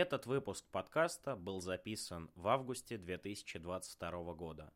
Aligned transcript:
Этот 0.00 0.24
выпуск 0.24 0.64
подкаста 0.72 1.36
был 1.36 1.60
записан 1.60 2.30
в 2.34 2.48
августе 2.48 2.96
2022 2.96 4.32
года. 4.32 4.72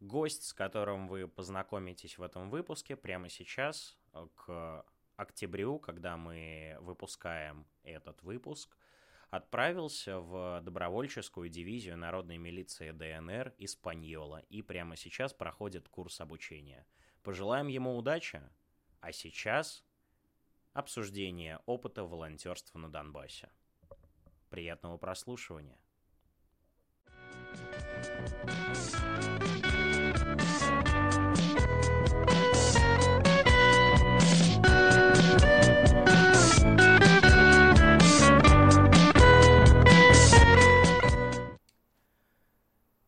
Гость, 0.00 0.42
с 0.42 0.52
которым 0.52 1.08
вы 1.08 1.26
познакомитесь 1.28 2.18
в 2.18 2.22
этом 2.22 2.50
выпуске 2.50 2.94
прямо 2.94 3.30
сейчас, 3.30 3.98
э, 4.12 4.26
к 4.34 4.84
октябрю, 5.16 5.78
когда 5.78 6.18
мы 6.18 6.76
выпускаем 6.80 7.66
этот 7.84 8.22
выпуск, 8.22 8.76
отправился 9.30 10.20
в 10.20 10.60
добровольческую 10.60 11.48
дивизию 11.48 11.96
народной 11.96 12.36
милиции 12.36 12.90
ДНР 12.90 13.54
«Испаньола» 13.56 14.42
и 14.50 14.60
прямо 14.60 14.96
сейчас 14.96 15.32
проходит 15.32 15.88
курс 15.88 16.20
обучения. 16.20 16.86
Пожелаем 17.22 17.68
ему 17.68 17.96
удачи, 17.96 18.42
а 19.00 19.10
сейчас 19.12 19.86
обсуждение 20.74 21.60
опыта 21.64 22.04
волонтерства 22.04 22.76
на 22.78 22.90
Донбассе. 22.90 23.48
Приятного 24.50 24.96
прослушивания. 24.96 25.78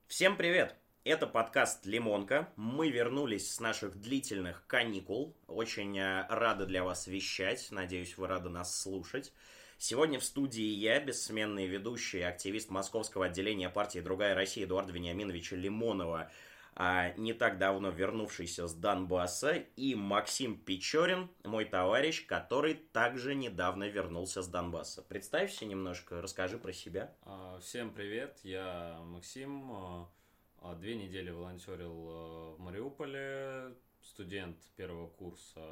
Всем 0.07 0.37
привет! 0.37 0.75
Это 1.05 1.27
подкаст 1.27 1.87
«Лимонка». 1.87 2.53
Мы 2.57 2.91
вернулись 2.91 3.55
с 3.55 3.61
наших 3.61 4.01
длительных 4.01 4.67
каникул. 4.67 5.37
Очень 5.47 5.99
э, 5.99 6.27
рады 6.29 6.67
для 6.67 6.83
вас 6.83 7.07
вещать. 7.07 7.69
Надеюсь, 7.71 8.19
вы 8.19 8.27
рады 8.27 8.51
нас 8.51 8.79
слушать. 8.79 9.33
Сегодня 9.81 10.19
в 10.19 10.25
студии 10.25 10.65
я, 10.65 10.99
бессменный 10.99 11.69
ведущий, 11.69 12.23
активист 12.23 12.69
московского 12.69 13.27
отделения 13.27 13.71
партии 13.71 14.01
«Другая 14.01 14.35
Россия» 14.35 14.65
Эдуарда 14.65 14.93
Вениаминовича 14.93 15.55
Лимонова, 15.55 16.33
а 16.75 17.13
не 17.17 17.33
так 17.33 17.59
давно 17.59 17.91
вернувшийся 17.91 18.67
с 18.67 18.75
Донбасса, 18.75 19.53
и 19.53 19.95
Максим 19.95 20.59
Печорин, 20.59 21.31
мой 21.45 21.65
товарищ, 21.65 22.27
который 22.27 22.75
также 22.75 23.37
недавно 23.37 23.85
вернулся 23.85 24.43
с 24.43 24.49
Донбасса. 24.49 25.01
Представься 25.01 25.65
немножко, 25.65 26.21
расскажи 26.21 26.59
про 26.59 26.73
себя. 26.73 27.15
А, 27.23 27.61
всем 27.61 27.95
привет, 27.95 28.41
я 28.43 28.99
Максим. 29.05 29.71
А, 29.71 30.75
две 30.75 30.97
недели 30.97 31.31
волонтерил 31.31 32.57
в 32.57 32.59
Мариуполе, 32.59 33.77
студент 34.03 34.59
первого 34.75 35.07
курса 35.07 35.63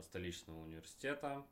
столичного 0.00 0.60
университета 0.60 1.44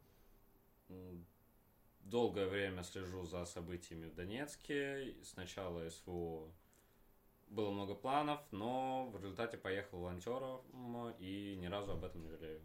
долгое 2.03 2.47
время 2.47 2.83
слежу 2.83 3.25
за 3.25 3.45
событиями 3.45 4.07
в 4.07 4.15
Донецке. 4.15 5.15
Сначала 5.23 5.89
СВО 5.89 6.53
было 7.49 7.71
много 7.71 7.95
планов, 7.95 8.41
но 8.51 9.11
в 9.11 9.17
результате 9.17 9.57
поехал 9.57 9.99
волонтером 9.99 11.15
и 11.19 11.57
ни 11.57 11.67
разу 11.67 11.93
об 11.93 12.05
этом 12.05 12.23
не 12.23 12.29
жалею. 12.29 12.63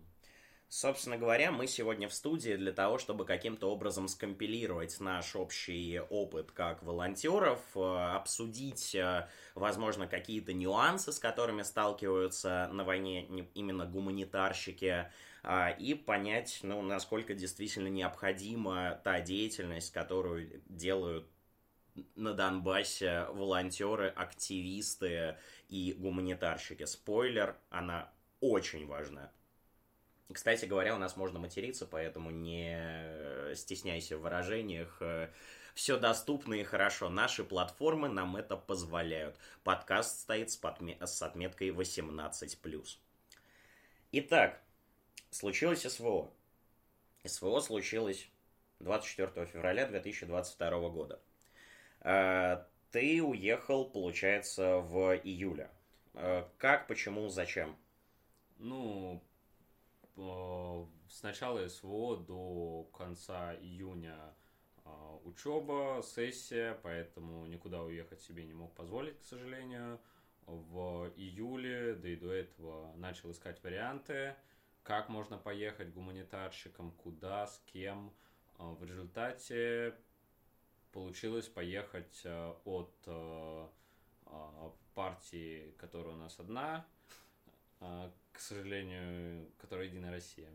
Собственно 0.68 1.18
говоря, 1.18 1.52
мы 1.52 1.68
сегодня 1.68 2.10
в 2.10 2.14
студии 2.14 2.56
для 2.56 2.72
того, 2.72 2.98
чтобы 2.98 3.24
каким-то 3.24 3.72
образом 3.72 4.08
скомпилировать 4.08 5.00
наш 5.00 5.36
общий 5.36 6.00
опыт 6.10 6.52
как 6.52 6.82
волонтеров, 6.82 7.60
э, 7.76 7.80
обсудить, 7.80 8.96
э, 8.96 9.28
возможно, 9.54 10.08
какие-то 10.08 10.54
нюансы, 10.54 11.12
с 11.12 11.20
которыми 11.20 11.62
сталкиваются 11.62 12.68
на 12.74 12.84
войне 12.84 13.26
именно 13.54 13.86
гуманитарщики, 13.86 15.12
и 15.80 15.94
понять, 15.94 16.60
ну, 16.64 16.82
насколько 16.82 17.34
действительно 17.34 17.88
необходима 17.88 19.00
та 19.04 19.20
деятельность, 19.22 19.92
которую 19.94 20.62
делают 20.68 21.28
на 22.16 22.34
Донбассе 22.34 23.26
волонтеры, 23.30 24.08
активисты 24.08 25.38
и 25.70 25.94
гуманитарщики. 25.94 26.86
Спойлер, 26.86 27.56
она 27.70 28.12
очень 28.42 28.86
важна. 28.88 29.32
Кстати 30.32 30.66
говоря, 30.66 30.96
у 30.96 30.98
нас 30.98 31.16
можно 31.16 31.40
материться, 31.40 31.86
поэтому 31.86 32.32
не 32.32 33.54
стесняйся 33.56 34.18
в 34.18 34.22
выражениях. 34.22 35.02
Все 35.76 35.98
доступно 35.98 36.56
и 36.56 36.64
хорошо. 36.64 37.10
Наши 37.10 37.44
платформы 37.44 38.10
нам 38.10 38.36
это 38.36 38.58
позволяют. 38.58 39.38
Подкаст 39.64 40.22
стоит 40.22 40.50
с, 40.50 40.60
подме- 40.60 41.06
с 41.06 41.22
отметкой 41.22 41.70
18+. 41.70 42.98
Итак, 44.14 44.62
случилось 45.32 45.82
СВО. 45.82 46.32
СВО 47.24 47.60
случилось 47.60 48.30
24 48.80 49.46
февраля 49.48 49.88
2022 49.88 50.90
года. 50.90 51.20
А, 52.02 52.68
ты 52.92 53.22
уехал, 53.24 53.90
получается, 53.90 54.78
в 54.78 55.16
июле. 55.24 55.70
А, 56.14 56.50
как, 56.58 56.88
почему, 56.88 57.30
зачем? 57.30 57.76
Ну, 58.58 59.22
с 60.16 61.24
начала 61.24 61.68
СВО 61.68 62.18
до 62.18 62.90
конца 62.94 63.54
июня 63.56 64.18
а, 64.86 65.20
учеба, 65.24 66.02
сессия, 66.04 66.78
поэтому 66.84 67.46
никуда 67.48 67.82
уехать 67.82 68.22
себе 68.22 68.46
не 68.46 68.54
мог 68.54 68.74
позволить, 68.76 69.20
к 69.20 69.26
сожалению. 69.26 70.00
В 70.46 71.12
июле, 71.18 71.96
да 71.96 72.08
и 72.08 72.16
до 72.16 72.32
этого, 72.32 72.96
начал 72.98 73.32
искать 73.32 73.62
варианты 73.64 74.36
как 74.86 75.10
можно 75.10 75.38
поехать 75.38 75.92
гуманитарщикам, 75.92 76.92
куда, 76.92 77.48
с 77.48 77.60
кем. 77.74 78.14
А, 78.58 78.72
в 78.72 78.84
результате 78.86 79.96
получилось 80.92 81.48
поехать 81.48 82.22
э, 82.24 82.54
от 82.64 82.94
э, 83.08 83.68
а, 84.28 84.74
партии, 84.94 85.74
которая 85.80 86.14
у 86.14 86.18
нас 86.18 86.40
одна, 86.40 86.86
а, 87.82 88.14
к 88.32 88.40
сожалению, 88.40 89.52
которая 89.58 89.88
Единая 89.88 90.12
Россия. 90.12 90.50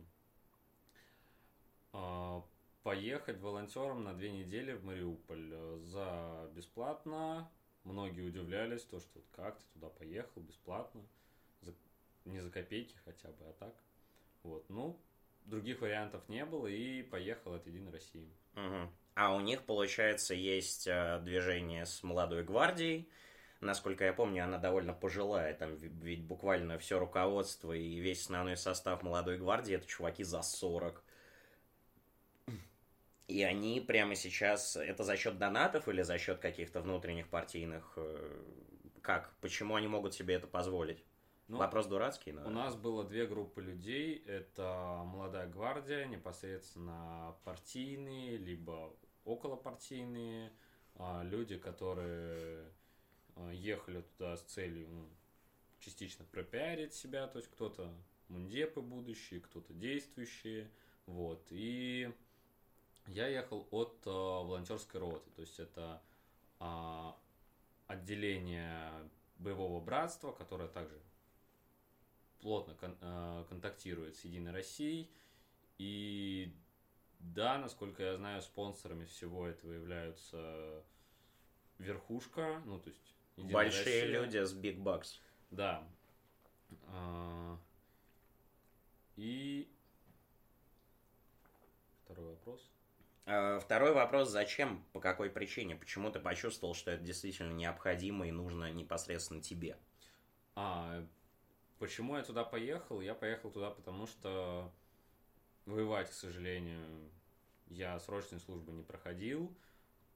Поехать 2.83 3.39
волонтером 3.41 4.05
на 4.05 4.15
две 4.15 4.31
недели 4.31 4.73
в 4.73 4.85
Мариуполь 4.85 5.51
э, 5.53 5.81
за 5.83 6.49
бесплатно. 6.55 7.51
Многие 7.83 8.23
удивлялись, 8.23 8.85
то, 8.85 9.01
что 9.01 9.21
как 9.33 9.59
ты 9.59 9.65
туда 9.75 9.89
поехал 9.91 10.41
бесплатно, 10.41 11.03
за, 11.63 11.75
не 12.25 12.41
за 12.41 12.51
копейки 12.51 12.97
хотя 13.05 13.29
бы, 13.29 13.45
а 13.45 13.53
так. 13.55 13.75
Вот, 14.43 14.65
ну, 14.69 14.99
других 15.45 15.81
вариантов 15.81 16.23
не 16.29 16.45
было, 16.45 16.67
и 16.67 17.03
поехал 17.03 17.55
от 17.55 17.67
Единой 17.67 17.93
России. 17.93 18.31
Угу. 18.55 18.91
А 19.15 19.35
у 19.35 19.41
них, 19.41 19.65
получается, 19.65 20.35
есть 20.35 20.87
э, 20.87 21.21
движение 21.23 21.85
с 21.85 22.03
молодой 22.03 22.43
гвардией. 22.43 23.09
Насколько 23.61 24.05
я 24.05 24.15
помню, 24.15 24.45
она 24.45 24.57
довольно 24.57 24.95
пожилая. 24.95 25.53
Там 25.53 25.75
ведь 25.77 26.23
буквально 26.23 26.79
все 26.79 26.99
руководство 26.99 27.73
и 27.73 27.99
весь 27.99 28.23
основной 28.23 28.57
состав 28.57 29.03
молодой 29.03 29.37
гвардии 29.37 29.75
это 29.75 29.87
чуваки 29.87 30.25
за 30.25 30.41
40. 30.41 31.05
И 33.29 33.43
они 33.43 33.81
прямо 33.81 34.15
сейчас... 34.15 34.77
Это 34.77 35.05
за 35.05 35.17
счет 35.17 35.39
донатов 35.39 35.89
или 35.89 36.03
за 36.03 36.19
счет 36.19 36.39
каких-то 36.39 36.81
внутренних 36.81 37.29
партийных... 37.29 37.93
Э, 37.97 38.43
как? 39.03 39.35
Почему 39.41 39.75
они 39.75 39.87
могут 39.87 40.15
себе 40.15 40.35
это 40.35 40.47
позволить? 40.47 41.05
Ну, 41.51 41.59
Вопрос 41.59 41.89
дурацкий, 41.89 42.31
но... 42.31 42.47
У 42.47 42.51
нас 42.51 42.77
было 42.77 43.03
две 43.03 43.27
группы 43.27 43.61
людей. 43.61 44.23
Это 44.25 45.03
молодая 45.05 45.49
гвардия, 45.49 46.07
непосредственно 46.07 47.35
партийные, 47.43 48.37
либо 48.37 48.95
околопартийные. 49.25 50.53
А, 50.95 51.25
люди, 51.25 51.59
которые 51.59 52.71
а, 53.35 53.51
ехали 53.51 54.03
туда 54.03 54.37
с 54.37 54.43
целью 54.43 54.87
ну, 54.91 55.09
частично 55.81 56.25
пропиарить 56.25 56.95
себя, 56.95 57.27
то 57.27 57.39
есть 57.39 57.51
кто-то 57.51 57.93
мундепы 58.29 58.81
будущие, 58.81 59.41
кто-то 59.41 59.73
действующие. 59.73 60.71
Вот. 61.07 61.45
И 61.51 62.13
я 63.09 63.27
ехал 63.27 63.67
от 63.73 64.07
э, 64.07 64.11
волонтерской 64.11 65.01
роты, 65.01 65.29
то 65.31 65.41
есть 65.41 65.59
это 65.59 66.01
э, 66.61 67.13
отделение 67.89 68.93
боевого 69.39 69.81
братства, 69.81 70.31
которое 70.31 70.69
также 70.69 70.97
плотно 72.41 72.75
кон- 72.75 72.99
э, 73.01 73.45
контактирует 73.49 74.17
с 74.17 74.25
Единой 74.25 74.53
Россией. 74.53 75.11
И 75.79 76.55
да, 77.21 77.59
насколько 77.59 78.03
я 78.03 78.17
знаю, 78.17 78.43
спонсорами 78.43 79.05
всего 79.05 79.47
этого 79.47 79.73
являются 79.73 80.85
верхушка, 81.79 82.63
ну 82.67 82.79
то 82.79 82.91
есть 82.91 83.15
Единая 83.37 83.55
Большие 83.55 84.03
Россия. 84.03 84.21
люди 84.21 84.45
с 84.45 84.55
Big 84.55 84.79
Bucks. 84.83 85.19
Да. 85.51 85.87
А, 86.87 87.59
и 89.17 89.71
второй 92.05 92.27
вопрос. 92.27 92.71
А, 93.27 93.59
второй 93.61 93.93
вопрос, 93.93 94.29
зачем, 94.29 94.85
по 94.93 95.01
какой 95.01 95.31
причине, 95.31 95.77
почему 95.77 96.11
ты 96.11 96.21
почувствовал, 96.21 96.75
что 96.75 96.91
это 96.91 97.03
действительно 97.03 97.53
необходимо 97.53 98.27
и 98.27 98.31
нужно 98.31 98.71
непосредственно 98.73 99.41
тебе? 99.41 99.79
А, 100.55 101.07
Почему 101.81 102.15
я 102.15 102.23
туда 102.23 102.45
поехал? 102.45 103.01
Я 103.01 103.15
поехал 103.15 103.51
туда, 103.51 103.71
потому 103.71 104.07
что 104.07 104.71
воевать, 105.65 106.11
к 106.11 106.13
сожалению, 106.13 107.11
я 107.69 107.99
срочной 107.99 108.39
службы 108.39 108.71
не 108.73 108.83
проходил. 108.83 109.51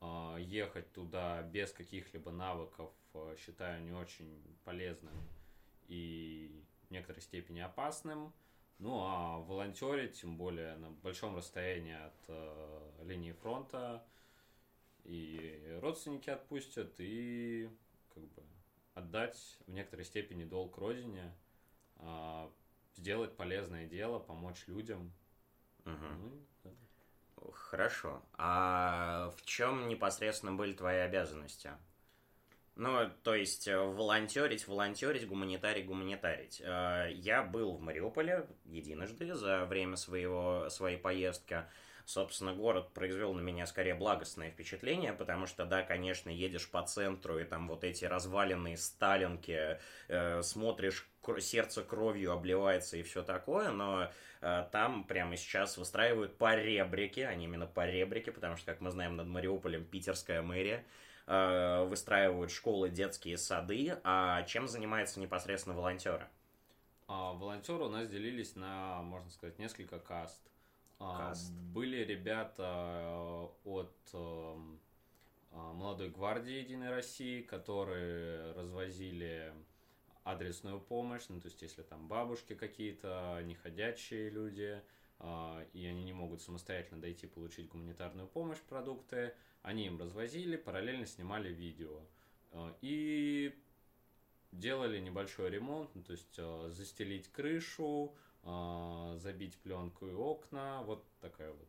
А, 0.02 0.36
ехать 0.36 0.92
туда 0.92 1.42
без 1.42 1.72
каких-либо 1.72 2.30
навыков 2.30 2.92
а, 3.14 3.34
считаю 3.36 3.82
не 3.82 3.92
очень 3.92 4.42
полезным 4.64 5.14
и 5.88 6.62
в 6.86 6.90
некоторой 6.90 7.22
степени 7.22 7.60
опасным. 7.60 8.34
Ну 8.78 9.00
а 9.00 9.38
волонтерить, 9.38 10.20
тем 10.20 10.36
более 10.36 10.76
на 10.76 10.90
большом 10.90 11.34
расстоянии 11.34 11.94
от 11.94 12.24
э, 12.28 12.90
линии 13.04 13.32
фронта, 13.32 14.04
и 15.04 15.78
родственники 15.80 16.28
отпустят, 16.28 16.96
и 16.98 17.70
как 18.12 18.24
бы 18.24 18.42
отдать 18.92 19.58
в 19.66 19.72
некоторой 19.72 20.04
степени 20.04 20.44
долг 20.44 20.76
родине, 20.76 21.32
сделать 22.96 23.36
полезное 23.36 23.86
дело, 23.86 24.18
помочь 24.18 24.64
людям. 24.66 25.12
Угу. 25.84 25.94
Ну, 25.94 26.46
да. 26.64 26.70
Хорошо. 27.52 28.22
А 28.34 29.30
в 29.36 29.42
чем 29.44 29.88
непосредственно 29.88 30.52
были 30.52 30.72
твои 30.72 30.98
обязанности? 30.98 31.70
Ну, 32.76 33.08
то 33.22 33.34
есть 33.34 33.68
э, 33.68 33.78
волонтерить, 33.78 34.66
волонтерить, 34.66 35.28
гуманитарить, 35.28 35.86
гуманитарить. 35.86 36.60
Э, 36.60 37.08
я 37.12 37.42
был 37.44 37.76
в 37.76 37.80
Мариуполе 37.80 38.48
единожды 38.64 39.34
за 39.34 39.64
время 39.64 39.96
своего, 39.96 40.68
своей 40.70 40.98
поездки. 40.98 41.64
Собственно, 42.06 42.52
город 42.52 42.92
произвел 42.92 43.32
на 43.32 43.40
меня 43.40 43.66
скорее 43.66 43.94
благостное 43.94 44.50
впечатление, 44.50 45.14
потому 45.14 45.46
что, 45.46 45.64
да, 45.64 45.82
конечно, 45.82 46.28
едешь 46.28 46.68
по 46.68 46.82
центру, 46.82 47.38
и 47.38 47.44
там 47.44 47.66
вот 47.66 47.82
эти 47.82 48.04
разваленные 48.04 48.76
сталинки, 48.76 49.78
э, 50.08 50.42
смотришь, 50.42 51.08
сердце 51.38 51.82
кровью 51.82 52.32
обливается 52.32 52.98
и 52.98 53.02
все 53.02 53.22
такое, 53.22 53.70
но 53.70 54.10
э, 54.42 54.64
там 54.70 55.04
прямо 55.04 55.36
сейчас 55.38 55.78
выстраивают 55.78 56.36
поребрики, 56.36 57.20
они 57.20 57.44
именно 57.46 57.66
поребрики, 57.66 58.28
потому 58.28 58.56
что, 58.56 58.66
как 58.66 58.82
мы 58.82 58.90
знаем, 58.90 59.16
над 59.16 59.26
Мариуполем 59.26 59.86
питерская 59.86 60.42
мэрия, 60.42 60.84
э, 61.26 61.84
выстраивают 61.84 62.50
школы, 62.50 62.90
детские 62.90 63.38
сады, 63.38 63.98
а 64.04 64.42
чем 64.42 64.68
занимаются 64.68 65.20
непосредственно 65.20 65.74
волонтеры? 65.74 66.28
А, 67.06 67.32
волонтеры 67.32 67.84
у 67.84 67.88
нас 67.88 68.08
делились 68.08 68.56
на, 68.56 69.00
можно 69.00 69.30
сказать, 69.30 69.58
несколько 69.58 69.98
каст. 69.98 70.42
А, 71.04 71.34
были 71.74 72.02
ребята 72.02 73.50
э, 73.64 73.68
от 73.68 73.94
эм, 74.14 74.80
а, 75.50 75.72
молодой 75.74 76.08
гвардии 76.08 76.54
Единой 76.54 76.90
России, 76.90 77.42
которые 77.42 78.52
развозили 78.52 79.52
адресную 80.22 80.80
помощь, 80.80 81.24
ну, 81.28 81.40
то 81.40 81.48
есть, 81.48 81.60
если 81.60 81.82
там 81.82 82.08
бабушки 82.08 82.54
какие-то, 82.54 83.42
неходячие 83.44 84.30
люди, 84.30 84.80
а, 85.18 85.62
и 85.74 85.84
они 85.84 86.04
не 86.04 86.14
могут 86.14 86.40
самостоятельно 86.40 87.02
дойти 87.02 87.26
получить 87.26 87.68
гуманитарную 87.68 88.26
помощь, 88.26 88.60
продукты, 88.60 89.34
они 89.62 89.86
им 89.86 90.00
развозили, 90.00 90.56
параллельно 90.56 91.06
снимали 91.06 91.52
видео. 91.52 92.00
И 92.80 93.52
делали 94.52 95.00
небольшой 95.00 95.50
ремонт, 95.50 95.90
ну, 95.94 96.02
то 96.02 96.12
есть 96.12 96.36
застелить 96.74 97.28
крышу, 97.32 98.14
забить 98.44 99.56
пленку 99.58 100.06
и 100.06 100.12
окна, 100.12 100.82
вот 100.82 101.04
такая 101.20 101.52
вот. 101.52 101.68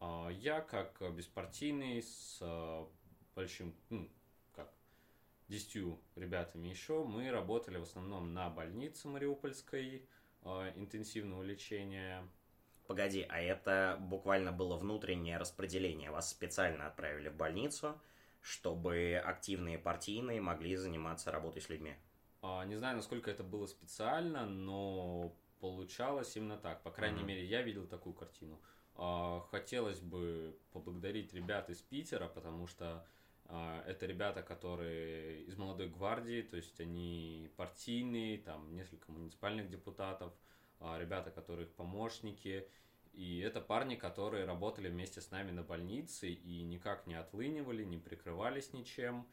А, 0.00 0.28
я, 0.30 0.60
как 0.62 1.02
беспартийный, 1.14 2.02
с 2.02 2.38
а, 2.40 2.88
большим, 3.34 3.74
ну, 3.90 4.08
как, 4.52 4.72
десятью 5.48 6.00
ребятами 6.16 6.68
еще, 6.68 7.04
мы 7.04 7.30
работали 7.30 7.76
в 7.76 7.82
основном 7.82 8.32
на 8.32 8.48
больнице 8.48 9.08
Мариупольской, 9.08 10.06
интенсивного 10.74 11.42
лечения. 11.42 12.26
Погоди, 12.86 13.26
а 13.28 13.38
это 13.40 13.98
буквально 14.00 14.52
было 14.52 14.78
внутреннее 14.78 15.36
распределение? 15.36 16.10
Вас 16.10 16.30
специально 16.30 16.86
отправили 16.86 17.28
в 17.28 17.36
больницу, 17.36 18.00
чтобы 18.40 19.20
активные 19.22 19.78
партийные 19.78 20.40
могли 20.40 20.76
заниматься 20.76 21.30
работой 21.30 21.60
с 21.60 21.68
людьми? 21.68 21.94
Не 22.42 22.74
знаю, 22.76 22.96
насколько 22.96 23.30
это 23.30 23.44
было 23.44 23.66
специально, 23.66 24.46
но 24.46 25.36
получалось 25.60 26.36
именно 26.36 26.56
так. 26.56 26.82
По 26.82 26.90
крайней 26.90 27.20
mm-hmm. 27.20 27.26
мере, 27.26 27.44
я 27.44 27.62
видел 27.62 27.86
такую 27.86 28.14
картину. 28.14 28.60
А, 28.96 29.40
хотелось 29.50 30.00
бы 30.00 30.58
поблагодарить 30.72 31.32
ребят 31.32 31.70
из 31.70 31.80
Питера, 31.80 32.28
потому 32.28 32.66
что 32.66 33.06
а, 33.46 33.82
это 33.86 34.06
ребята, 34.06 34.42
которые 34.42 35.42
из 35.44 35.56
молодой 35.56 35.88
гвардии, 35.88 36.42
то 36.42 36.56
есть 36.56 36.80
они 36.80 37.50
партийные, 37.56 38.38
там 38.38 38.74
несколько 38.74 39.10
муниципальных 39.12 39.68
депутатов, 39.68 40.32
а, 40.80 40.98
ребята, 40.98 41.30
которые 41.30 41.66
их 41.66 41.74
помощники. 41.74 42.68
И 43.12 43.40
это 43.40 43.60
парни, 43.60 43.96
которые 43.96 44.44
работали 44.44 44.88
вместе 44.88 45.20
с 45.20 45.30
нами 45.30 45.50
на 45.50 45.62
больнице 45.62 46.30
и 46.30 46.62
никак 46.62 47.06
не 47.06 47.14
отлынивали, 47.14 47.84
не 47.84 47.98
прикрывались 47.98 48.72
ничем 48.72 49.26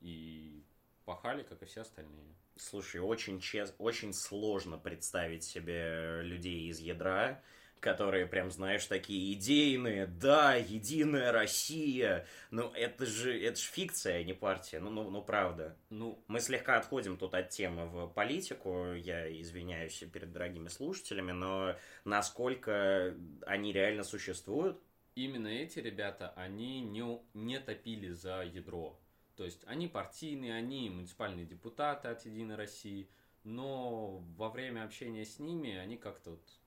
и 0.00 0.64
пахали, 1.04 1.42
как 1.42 1.62
и 1.62 1.66
все 1.66 1.82
остальные. 1.82 2.34
Слушай, 2.56 3.00
очень, 3.00 3.40
чест... 3.40 3.74
очень 3.78 4.12
сложно 4.12 4.78
представить 4.78 5.44
себе 5.44 6.20
людей 6.22 6.68
из 6.68 6.78
ядра, 6.78 7.42
которые 7.80 8.26
прям, 8.26 8.50
знаешь, 8.50 8.86
такие 8.86 9.32
идейные, 9.34 10.06
да, 10.06 10.54
единая 10.54 11.32
Россия. 11.32 12.26
Ну, 12.50 12.70
это 12.74 13.04
же, 13.04 13.36
это 13.36 13.58
же 13.58 13.66
фикция, 13.66 14.18
а 14.18 14.22
не 14.22 14.34
партия. 14.34 14.78
Ну, 14.78 14.90
ну, 14.90 15.10
ну, 15.10 15.22
правда. 15.22 15.76
Ну, 15.90 16.22
мы 16.28 16.38
слегка 16.38 16.78
отходим 16.78 17.16
тут 17.16 17.34
от 17.34 17.50
темы 17.50 17.86
в 17.86 18.06
политику. 18.08 18.92
Я 18.94 19.28
извиняюсь 19.40 19.98
перед 20.12 20.32
дорогими 20.32 20.68
слушателями, 20.68 21.32
но 21.32 21.74
насколько 22.04 23.16
они 23.46 23.72
реально 23.72 24.04
существуют? 24.04 24.80
Именно 25.14 25.48
эти 25.48 25.80
ребята, 25.80 26.32
они 26.36 26.80
не, 26.80 27.20
не 27.34 27.58
топили 27.58 28.10
за 28.10 28.42
ядро. 28.44 28.98
То 29.36 29.44
есть 29.44 29.64
они 29.66 29.88
партийные, 29.88 30.54
они 30.54 30.90
муниципальные 30.90 31.46
депутаты 31.46 32.08
от 32.08 32.24
Единой 32.24 32.56
России, 32.56 33.08
но 33.44 34.18
во 34.36 34.50
время 34.50 34.84
общения 34.84 35.24
с 35.24 35.38
ними 35.38 35.74
они 35.76 35.96
как-то 35.96 36.32
вот, 36.32 36.60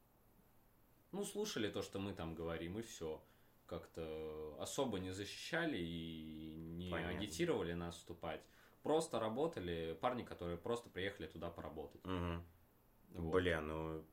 ну, 1.12 1.24
слушали 1.24 1.70
то, 1.70 1.82
что 1.82 2.00
мы 2.00 2.14
там 2.14 2.36
говорим, 2.36 2.80
и 2.80 2.82
все. 2.82 3.24
Как-то 3.66 4.56
особо 4.60 5.00
не 5.00 5.12
защищали 5.12 5.78
и 5.78 6.56
не 6.56 6.92
Понятно. 6.92 7.18
агитировали 7.18 7.74
нас 7.74 7.96
вступать. 7.96 8.42
Просто 8.84 9.20
работали 9.20 9.98
парни, 10.00 10.24
которые 10.24 10.58
просто 10.58 10.90
приехали 10.90 11.26
туда 11.26 11.50
поработать. 11.50 12.06
Угу. 12.06 12.44
Вот. 13.22 13.32
Бля, 13.32 13.62
ну 13.62 14.04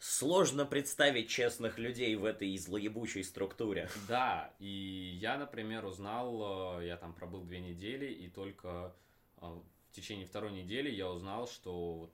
Сложно 0.00 0.64
представить 0.64 1.28
честных 1.28 1.78
людей 1.78 2.16
в 2.16 2.24
этой 2.24 2.56
злоебучей 2.56 3.22
структуре. 3.22 3.86
Да, 4.08 4.50
и 4.58 5.18
я, 5.20 5.36
например, 5.36 5.84
узнал, 5.84 6.78
э, 6.80 6.86
я 6.86 6.96
там 6.96 7.12
пробыл 7.12 7.44
две 7.44 7.60
недели, 7.60 8.06
и 8.06 8.30
только 8.30 8.96
э, 9.42 9.44
в 9.44 9.92
течение 9.92 10.26
второй 10.26 10.52
недели 10.52 10.88
я 10.88 11.10
узнал, 11.10 11.46
что 11.46 12.10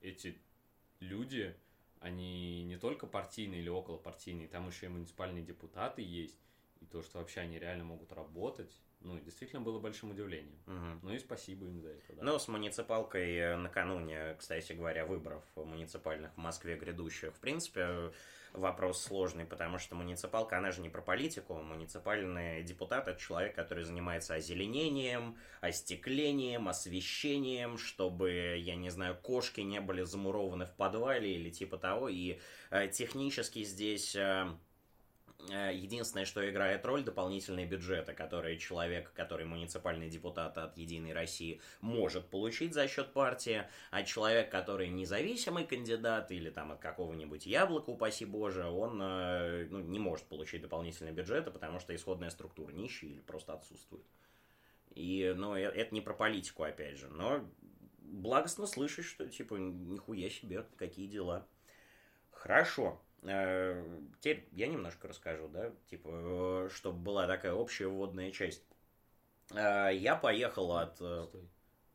эти 0.00 0.36
люди, 0.98 1.54
они 2.00 2.64
не 2.64 2.76
только 2.76 3.06
партийные 3.06 3.60
или 3.60 3.68
околопартийные, 3.68 4.48
там 4.48 4.66
еще 4.66 4.86
и 4.86 4.88
муниципальные 4.88 5.44
депутаты 5.44 6.02
есть, 6.02 6.40
и 6.80 6.84
то, 6.84 7.00
что 7.00 7.20
вообще 7.20 7.42
они 7.42 7.60
реально 7.60 7.84
могут 7.84 8.12
работать, 8.12 8.76
ну, 9.02 9.18
действительно 9.18 9.62
было 9.62 9.78
большим 9.78 10.10
удивлением. 10.10 10.58
Угу. 10.66 11.00
Ну 11.02 11.14
и 11.14 11.18
спасибо 11.18 11.66
им 11.66 11.80
за 11.80 11.88
это. 11.88 12.14
Да. 12.14 12.22
Ну, 12.22 12.38
с 12.38 12.48
муниципалкой 12.48 13.36
э, 13.36 13.56
накануне, 13.56 14.36
кстати 14.38 14.72
говоря, 14.72 15.06
выборов 15.06 15.42
муниципальных 15.56 16.32
в 16.34 16.36
Москве 16.36 16.76
грядущих, 16.76 17.34
в 17.34 17.40
принципе, 17.40 18.12
вопрос 18.52 19.02
сложный, 19.02 19.46
потому 19.46 19.78
что 19.78 19.94
муниципалка, 19.94 20.58
она 20.58 20.70
же 20.70 20.82
не 20.82 20.90
про 20.90 21.00
политику. 21.00 21.54
Муниципальный 21.54 22.62
депутат– 22.62 23.08
это 23.08 23.18
человек, 23.18 23.54
который 23.54 23.84
занимается 23.84 24.34
озеленением, 24.34 25.38
остеклением, 25.60 26.68
освещением, 26.68 27.78
чтобы, 27.78 28.56
я 28.58 28.76
не 28.76 28.90
знаю, 28.90 29.16
кошки 29.16 29.60
не 29.60 29.80
были 29.80 30.02
замурованы 30.02 30.66
в 30.66 30.72
подвале 30.72 31.32
или 31.32 31.50
типа 31.50 31.78
того. 31.78 32.08
И 32.08 32.38
э, 32.70 32.88
технически 32.88 33.64
здесь... 33.64 34.14
Э, 34.14 34.20
Э, 34.20 34.52
единственное, 35.48 36.24
что 36.24 36.48
играет 36.48 36.84
роль, 36.84 37.02
дополнительные 37.02 37.66
бюджеты, 37.66 38.12
которые 38.12 38.58
человек, 38.58 39.12
который 39.12 39.46
муниципальный 39.46 40.08
депутат 40.08 40.58
от 40.58 40.76
Единой 40.76 41.12
России, 41.12 41.60
может 41.80 42.26
получить 42.28 42.74
за 42.74 42.86
счет 42.88 43.12
партии, 43.12 43.66
а 43.90 44.02
человек, 44.02 44.50
который 44.50 44.88
независимый 44.88 45.64
кандидат 45.64 46.30
или 46.30 46.50
там 46.50 46.72
от 46.72 46.80
какого-нибудь 46.80 47.46
яблока, 47.46 47.90
упаси 47.90 48.24
боже, 48.24 48.66
он 48.66 49.00
э, 49.02 49.66
ну, 49.70 49.80
не 49.80 49.98
может 49.98 50.26
получить 50.26 50.62
дополнительные 50.62 51.14
бюджеты, 51.14 51.50
потому 51.50 51.80
что 51.80 51.94
исходная 51.94 52.30
структура 52.30 52.72
нищая 52.72 53.10
или 53.10 53.20
просто 53.20 53.54
отсутствует. 53.54 54.04
И, 54.94 55.32
ну, 55.36 55.54
э, 55.54 55.60
это 55.62 55.94
не 55.94 56.00
про 56.00 56.14
политику, 56.14 56.64
опять 56.64 56.98
же, 56.98 57.08
но 57.08 57.48
благостно 57.98 58.66
слышать, 58.66 59.04
что, 59.04 59.26
типа, 59.26 59.54
нихуя 59.54 60.28
себе, 60.28 60.66
какие 60.76 61.06
дела. 61.06 61.46
Хорошо. 62.30 63.00
Э, 63.22 64.00
теперь 64.20 64.48
я 64.52 64.66
немножко 64.66 65.08
расскажу, 65.08 65.48
да, 65.48 65.72
типа, 65.88 66.08
э, 66.12 66.68
чтобы 66.72 66.98
была 66.98 67.26
такая 67.26 67.52
общая 67.52 67.86
вводная 67.86 68.30
часть. 68.30 68.64
Э, 69.52 69.90
я 69.92 70.16
поехал 70.16 70.72
от... 70.72 70.96
Стой. 70.96 71.48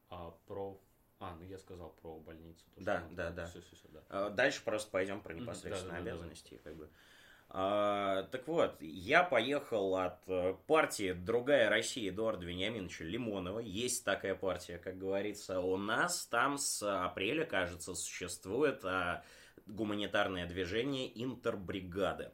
А 0.10 0.32
про... 0.46 0.80
А, 1.20 1.36
ну 1.36 1.44
я 1.44 1.58
сказал 1.58 1.92
про 2.02 2.20
больницу. 2.20 2.64
То, 2.76 2.84
да, 2.84 3.08
да, 3.12 3.32
да. 3.32 3.46
Все, 3.48 3.62
все, 3.62 3.76
все, 3.76 3.88
да. 3.90 4.30
Дальше 4.30 4.64
просто 4.64 4.92
пойдем 4.92 5.22
про 5.22 5.34
непосредственно 5.34 5.94
mm-hmm, 5.94 6.04
да, 6.04 6.12
обязанности, 6.12 6.50
да, 6.52 6.58
да, 6.58 6.64
да. 6.64 6.70
как 6.70 6.78
бы. 6.78 6.90
А, 7.58 8.24
так 8.34 8.50
вот, 8.50 8.82
я 8.82 9.24
поехал 9.24 9.96
от 9.96 10.28
э, 10.28 10.56
партии 10.68 11.14
«Другая 11.14 11.70
Россия» 11.70 12.10
Эдуарда 12.10 12.46
Вениаминовича 12.46 13.06
Лимонова. 13.06 13.60
Есть 13.60 14.04
такая 14.04 14.36
партия, 14.36 14.78
как 14.78 14.98
говорится. 14.98 15.62
У 15.62 15.78
нас 15.78 16.28
там 16.28 16.58
с 16.58 16.84
апреля, 16.84 17.46
кажется, 17.46 17.96
существует 17.96 18.84
а, 18.84 19.24
гуманитарное 19.68 20.46
движение 20.48 21.10
«Интербригада». 21.24 22.34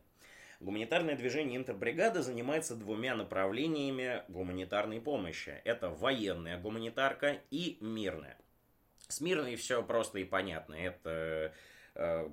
Гуманитарное 0.59 1.15
движение 1.15 1.57
Интербригада 1.57 2.23
занимается 2.23 2.75
двумя 2.75 3.13
направлениями 3.13 4.23
гуманитарной 4.27 5.01
помощи. 5.01 5.61
Это 5.65 5.91
военная 5.91 6.59
гуманитарка 6.59 7.41
и 7.51 7.77
мирная. 7.79 8.39
С 9.07 9.21
мирной 9.21 9.55
все 9.55 9.83
просто 9.83 10.17
и 10.17 10.23
понятно. 10.23 10.73
Это 10.73 11.53
э, 11.93 12.27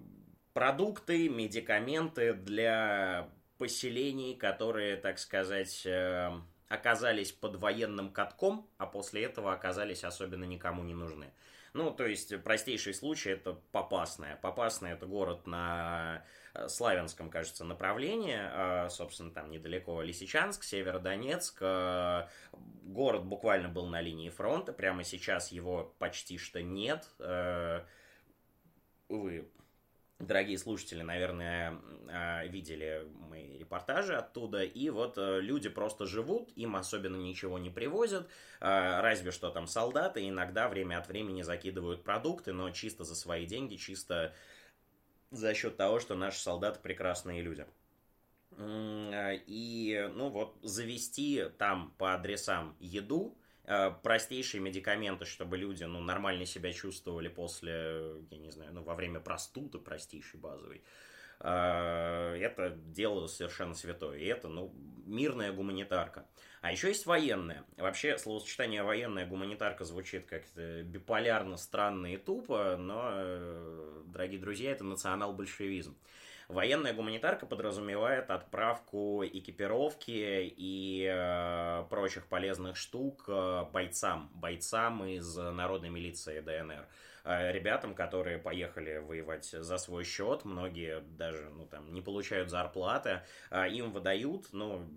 продукты, 0.52 1.28
медикаменты 1.28 2.34
для 2.34 3.30
поселений, 3.58 4.34
которые, 4.34 4.96
так 4.96 5.18
сказать, 5.18 5.84
э, 5.84 6.30
оказались 6.68 7.32
под 7.32 7.56
военным 7.56 8.10
катком, 8.10 8.68
а 8.78 8.86
после 8.86 9.24
этого 9.24 9.52
оказались 9.52 10.04
особенно 10.04 10.44
никому 10.44 10.84
не 10.84 10.94
нужны. 10.94 11.32
Ну, 11.74 11.90
то 11.90 12.06
есть, 12.06 12.42
простейший 12.42 12.94
случай 12.94 13.30
это 13.30 13.60
Попасная. 13.72 14.36
Попасная 14.36 14.94
это 14.94 15.06
город 15.06 15.46
на 15.46 16.24
э, 16.54 16.68
славянском, 16.68 17.30
кажется, 17.30 17.64
направлении, 17.64 18.38
а, 18.38 18.88
собственно, 18.88 19.30
там 19.30 19.50
недалеко 19.50 20.00
Лисичанск, 20.02 20.64
Северодонецк. 20.64 21.58
Э, 21.60 22.28
город 22.52 23.24
буквально 23.24 23.68
был 23.68 23.86
на 23.86 24.00
линии 24.00 24.30
фронта, 24.30 24.72
прямо 24.72 25.04
сейчас 25.04 25.52
его 25.52 25.94
почти 25.98 26.38
что 26.38 26.62
нет. 26.62 27.06
Увы, 29.08 29.48
Дорогие 30.18 30.58
слушатели, 30.58 31.02
наверное, 31.02 31.78
а, 32.08 32.44
видели 32.44 33.06
мои 33.28 33.56
репортажи 33.56 34.16
оттуда, 34.16 34.64
и 34.64 34.90
вот 34.90 35.16
э, 35.16 35.40
люди 35.40 35.68
просто 35.68 36.06
живут, 36.06 36.50
им 36.56 36.74
особенно 36.74 37.14
ничего 37.14 37.56
не 37.60 37.70
привозят, 37.70 38.28
а, 38.58 39.00
разве 39.00 39.30
что 39.30 39.50
там 39.50 39.68
солдаты 39.68 40.28
иногда 40.28 40.68
время 40.68 40.98
от 40.98 41.06
времени 41.06 41.42
закидывают 41.42 42.02
продукты, 42.02 42.52
но 42.52 42.70
чисто 42.70 43.04
за 43.04 43.14
свои 43.14 43.46
деньги, 43.46 43.76
чисто 43.76 44.34
за 45.30 45.54
счет 45.54 45.76
того, 45.76 46.00
что 46.00 46.16
наши 46.16 46.40
солдаты 46.40 46.80
прекрасные 46.80 47.40
люди. 47.40 47.64
А, 48.56 49.34
и, 49.46 50.10
ну 50.16 50.30
вот, 50.30 50.58
завести 50.62 51.44
там 51.58 51.94
по 51.96 52.14
адресам 52.14 52.76
еду, 52.80 53.38
Э, 53.38 53.47
простейшие 54.02 54.60
медикаменты, 54.60 55.24
чтобы 55.24 55.56
люди, 55.56 55.84
ну, 55.84 56.00
нормально 56.00 56.46
себя 56.46 56.72
чувствовали 56.72 57.28
после, 57.28 58.14
я 58.30 58.38
не 58.38 58.50
знаю, 58.50 58.72
ну, 58.72 58.82
во 58.82 58.94
время 58.94 59.20
простуды 59.20 59.78
простейшей 59.78 60.40
базовой. 60.40 60.82
Э, 61.40 62.36
это 62.40 62.70
дело 62.70 63.26
совершенно 63.26 63.74
святое. 63.74 64.18
И 64.18 64.24
это, 64.24 64.48
ну, 64.48 64.74
мирная 65.06 65.52
гуманитарка. 65.52 66.26
А 66.60 66.72
еще 66.72 66.88
есть 66.88 67.06
военная. 67.06 67.64
Вообще, 67.76 68.18
словосочетание 68.18 68.82
военная 68.82 69.26
гуманитарка 69.26 69.84
звучит 69.84 70.26
как-то 70.26 70.82
биполярно, 70.82 71.56
странно 71.56 72.12
и 72.12 72.16
тупо, 72.16 72.76
но, 72.76 73.10
э, 73.12 74.02
дорогие 74.06 74.40
друзья, 74.40 74.72
это 74.72 74.84
национал-большевизм. 74.84 75.96
Военная 76.48 76.94
гуманитарка 76.94 77.44
подразумевает 77.44 78.30
отправку 78.30 79.22
экипировки 79.22 80.50
и 80.56 81.06
э, 81.06 81.84
прочих 81.90 82.26
полезных 82.26 82.76
штук 82.76 83.24
э, 83.28 83.66
бойцам, 83.70 84.30
бойцам 84.32 85.04
из 85.04 85.36
народной 85.36 85.90
милиции 85.90 86.40
ДНР. 86.40 86.88
Э, 87.24 87.52
ребятам, 87.52 87.94
которые 87.94 88.38
поехали 88.38 88.96
воевать 88.96 89.44
за 89.44 89.76
свой 89.76 90.04
счет, 90.04 90.46
многие 90.46 91.00
даже 91.00 91.50
ну, 91.50 91.66
там, 91.66 91.92
не 91.92 92.00
получают 92.00 92.48
зарплаты, 92.48 93.20
э, 93.50 93.68
им 93.68 93.92
выдают 93.92 94.48
ну, 94.52 94.88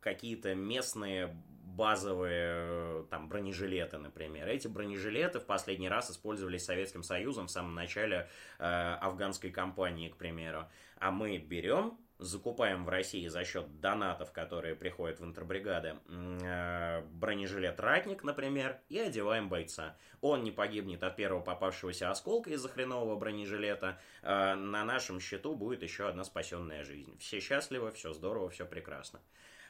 какие-то 0.00 0.54
местные 0.54 1.36
базовые 1.78 2.54
э, 2.56 3.04
там 3.08 3.28
бронежилеты, 3.28 3.98
например. 3.98 4.48
Эти 4.48 4.66
бронежилеты 4.66 5.38
в 5.38 5.46
последний 5.46 5.88
раз 5.88 6.10
использовались 6.10 6.64
Советским 6.64 7.04
Союзом 7.04 7.46
в 7.46 7.50
самом 7.50 7.76
начале 7.76 8.28
э, 8.58 8.64
афганской 9.00 9.50
кампании, 9.50 10.08
к 10.08 10.16
примеру. 10.16 10.66
А 10.98 11.12
мы 11.12 11.38
берем 11.38 11.96
закупаем 12.18 12.84
в 12.84 12.88
России 12.88 13.28
за 13.28 13.44
счет 13.44 13.80
донатов, 13.80 14.32
которые 14.32 14.74
приходят 14.74 15.20
в 15.20 15.24
интербригады, 15.24 15.94
э, 16.08 17.02
бронежилет 17.12 17.78
«Ратник», 17.78 18.24
например, 18.24 18.80
и 18.88 18.98
одеваем 18.98 19.48
бойца. 19.48 19.96
Он 20.20 20.42
не 20.42 20.50
погибнет 20.50 21.04
от 21.04 21.14
первого 21.14 21.42
попавшегося 21.42 22.10
осколка 22.10 22.50
из-за 22.50 22.68
хренового 22.68 23.16
бронежилета. 23.16 24.00
Э, 24.22 24.56
на 24.56 24.84
нашем 24.84 25.20
счету 25.20 25.54
будет 25.54 25.84
еще 25.84 26.08
одна 26.08 26.24
спасенная 26.24 26.82
жизнь. 26.82 27.16
Все 27.20 27.38
счастливы, 27.38 27.92
все 27.92 28.12
здорово, 28.12 28.50
все 28.50 28.66
прекрасно. 28.66 29.20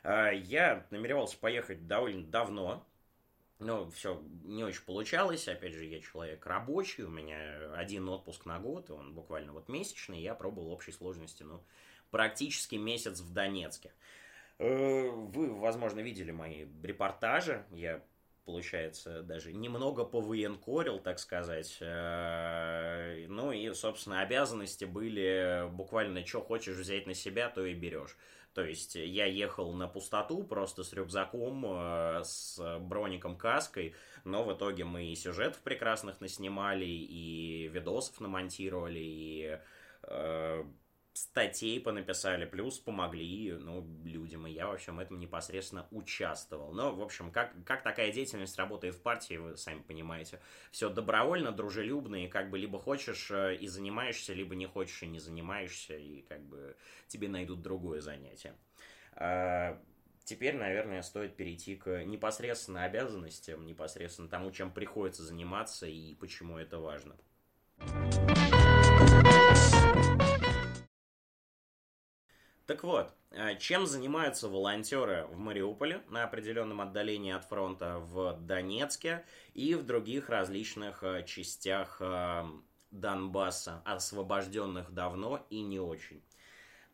А, 0.02 0.31
я 0.31 0.87
намеревался 0.90 1.38
поехать 1.38 1.87
довольно 1.87 2.26
давно, 2.26 2.87
но 3.59 3.90
все 3.90 4.23
не 4.45 4.64
очень 4.64 4.85
получалось. 4.85 5.49
Опять 5.49 5.75
же, 5.75 5.85
я 5.85 6.00
человек 6.00 6.47
рабочий, 6.47 7.02
у 7.02 7.11
меня 7.11 7.73
один 7.75 8.09
отпуск 8.09 8.47
на 8.47 8.59
год, 8.59 8.90
и 8.90 8.93
он 8.93 9.14
буквально 9.14 9.52
вот 9.52 9.69
месячный. 9.69 10.21
Я 10.21 10.35
пробовал 10.35 10.71
общей 10.71 10.93
сложности, 10.93 11.43
ну, 11.43 11.62
практически 12.11 12.76
месяц 12.76 13.21
в 13.21 13.33
Донецке. 13.33 13.93
Э, 14.59 15.09
вы, 15.11 15.52
возможно, 15.55 16.00
видели 16.00 16.31
мои 16.31 16.67
репортажи. 16.83 17.64
Я 17.71 18.02
получается, 18.49 19.23
даже 19.23 19.52
немного 19.52 20.05
повоенкорил, 20.05 21.00
так 21.00 21.19
сказать. 21.19 21.76
Э, 21.81 23.26
ну 23.28 23.52
и, 23.52 23.75
собственно, 23.75 24.23
обязанности 24.23 24.87
были 24.87 25.69
буквально, 25.71 26.25
что 26.25 26.40
хочешь 26.40 26.76
взять 26.76 27.07
на 27.07 27.12
себя, 27.12 27.50
то 27.50 27.67
и 27.67 27.75
берешь. 27.75 28.17
То 28.59 28.65
есть 28.65 28.97
я 28.97 29.25
ехал 29.25 29.73
на 29.73 29.87
пустоту 29.87 30.43
просто 30.43 30.83
с 30.83 30.93
рюкзаком, 30.93 31.65
э, 31.65 32.25
с 32.25 32.59
броником, 32.81 33.37
каской, 33.37 33.95
но 34.25 34.43
в 34.43 34.53
итоге 34.53 34.85
мы 34.85 35.12
и 35.12 35.15
сюжетов 35.15 35.62
прекрасных 35.62 36.21
наснимали, 36.21 36.85
и 36.85 37.69
видосов 37.69 38.19
намонтировали, 38.19 38.99
и 38.99 39.61
э, 40.03 40.65
статей 41.19 41.81
понаписали, 41.81 42.45
плюс 42.45 42.79
помогли 42.79 43.53
ну, 43.53 43.87
людям, 44.05 44.47
и 44.47 44.53
я 44.53 44.69
во 44.69 44.77
всем 44.77 45.01
этом 45.01 45.19
непосредственно 45.19 45.87
участвовал. 45.91 46.73
Но, 46.73 46.95
в 46.95 47.03
общем, 47.03 47.33
как, 47.33 47.53
как 47.65 47.83
такая 47.83 48.13
деятельность 48.13 48.57
работает 48.57 48.95
в 48.95 49.03
партии, 49.03 49.35
вы 49.35 49.57
сами 49.57 49.81
понимаете. 49.81 50.41
Все 50.71 50.89
добровольно, 50.89 51.51
дружелюбно, 51.51 52.25
и 52.25 52.29
как 52.29 52.51
бы 52.51 52.59
либо 52.59 52.79
хочешь 52.79 53.31
э, 53.31 53.57
и 53.57 53.67
занимаешься, 53.67 54.33
либо 54.33 54.55
не 54.55 54.67
хочешь 54.67 55.03
и 55.03 55.07
не 55.07 55.19
занимаешься, 55.19 55.97
и 55.97 56.23
как 56.23 56.43
бы 56.45 56.77
тебе 57.09 57.29
найдут 57.29 57.63
другое 57.63 58.01
занятие. 58.01 58.55
А, 59.15 59.81
теперь, 60.25 60.57
наверное, 60.57 61.03
стоит 61.03 61.37
перейти 61.37 61.75
к 61.75 62.05
непосредственно 62.05 62.85
обязанностям, 62.85 63.67
непосредственно 63.67 64.29
тому, 64.29 64.53
чем 64.53 64.71
приходится 64.71 65.25
заниматься 65.25 65.87
и 65.87 66.15
почему 66.15 66.59
это 66.59 66.79
важно. 66.79 67.17
Так 72.69 72.85
вот, 72.85 73.15
э, 73.31 73.57
чем 73.57 73.87
занимаются 73.87 74.47
волонтеры 74.47 75.25
в 75.31 75.39
Мариуполе 75.39 76.03
на 76.11 76.25
определенном 76.25 76.83
отдалении 76.83 77.33
от 77.33 77.47
фронта 77.47 77.99
в 77.99 78.39
Донецке 78.43 79.25
и 79.55 79.75
в 79.75 79.87
других 79.87 80.29
различных 80.29 81.03
э, 81.03 81.25
частях 81.25 81.97
э, 82.01 82.45
Донбасса, 82.91 83.81
освобожденных 83.87 84.93
давно 84.93 85.47
и 85.49 85.63
не 85.63 85.81
очень. 85.81 86.23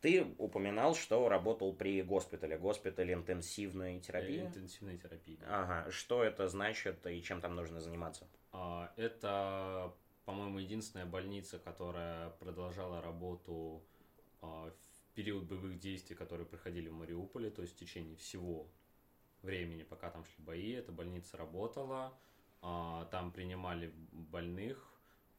Ты 0.00 0.25
упоминал, 0.38 0.95
что 0.95 1.28
работал 1.28 1.73
при 1.73 2.02
госпитале, 2.02 2.57
госпитале 2.57 3.14
интенсивной 3.14 3.99
терапии. 3.99 4.43
Интенсивной 4.43 4.97
терапии. 4.97 5.40
Ага. 5.45 5.90
Что 5.90 6.23
это 6.23 6.47
значит 6.47 7.04
и 7.09 7.21
чем 7.21 7.40
там 7.40 7.57
нужно 7.57 7.81
заниматься? 7.81 8.28
А, 8.52 8.93
это, 8.97 9.93
по-моему, 10.25 10.61
единственная 10.61 11.07
больница, 11.07 11.59
которая 11.59 12.31
продолжала 12.38 13.02
работу 13.02 13.83
а, 14.40 14.71
период 15.14 15.44
боевых 15.44 15.78
действий, 15.78 16.16
которые 16.16 16.47
проходили 16.47 16.88
в 16.88 16.94
Мариуполе, 16.94 17.50
то 17.50 17.62
есть 17.62 17.75
в 17.75 17.78
течение 17.78 18.16
всего 18.16 18.68
времени, 19.42 19.83
пока 19.83 20.11
там 20.11 20.25
шли 20.25 20.44
бои, 20.44 20.73
эта 20.73 20.92
больница 20.92 21.37
работала, 21.37 22.18
а, 22.62 23.04
там 23.06 23.30
принимали 23.30 23.92
больных. 24.12 24.90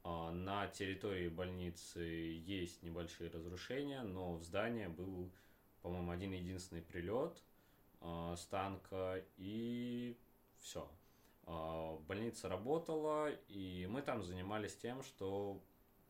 А, 0.03 0.31
на 0.31 0.67
территории 0.67 1.27
больницы 1.27 1.99
есть 1.99 2.83
небольшие 2.83 3.29
разрушения, 3.29 4.01
но 4.03 4.35
в 4.35 4.43
здание 4.43 4.89
был, 4.89 5.31
по-моему, 5.81 6.11
один 6.11 6.31
единственный 6.31 6.81
прилет 6.81 7.43
а, 8.01 8.35
с 8.35 8.45
танка, 8.45 9.23
и 9.37 10.17
все. 10.59 10.89
Больница 12.07 12.49
работала, 12.49 13.29
и 13.49 13.85
мы 13.87 14.01
там 14.01 14.23
занимались 14.23 14.75
тем, 14.75 15.03
что 15.03 15.61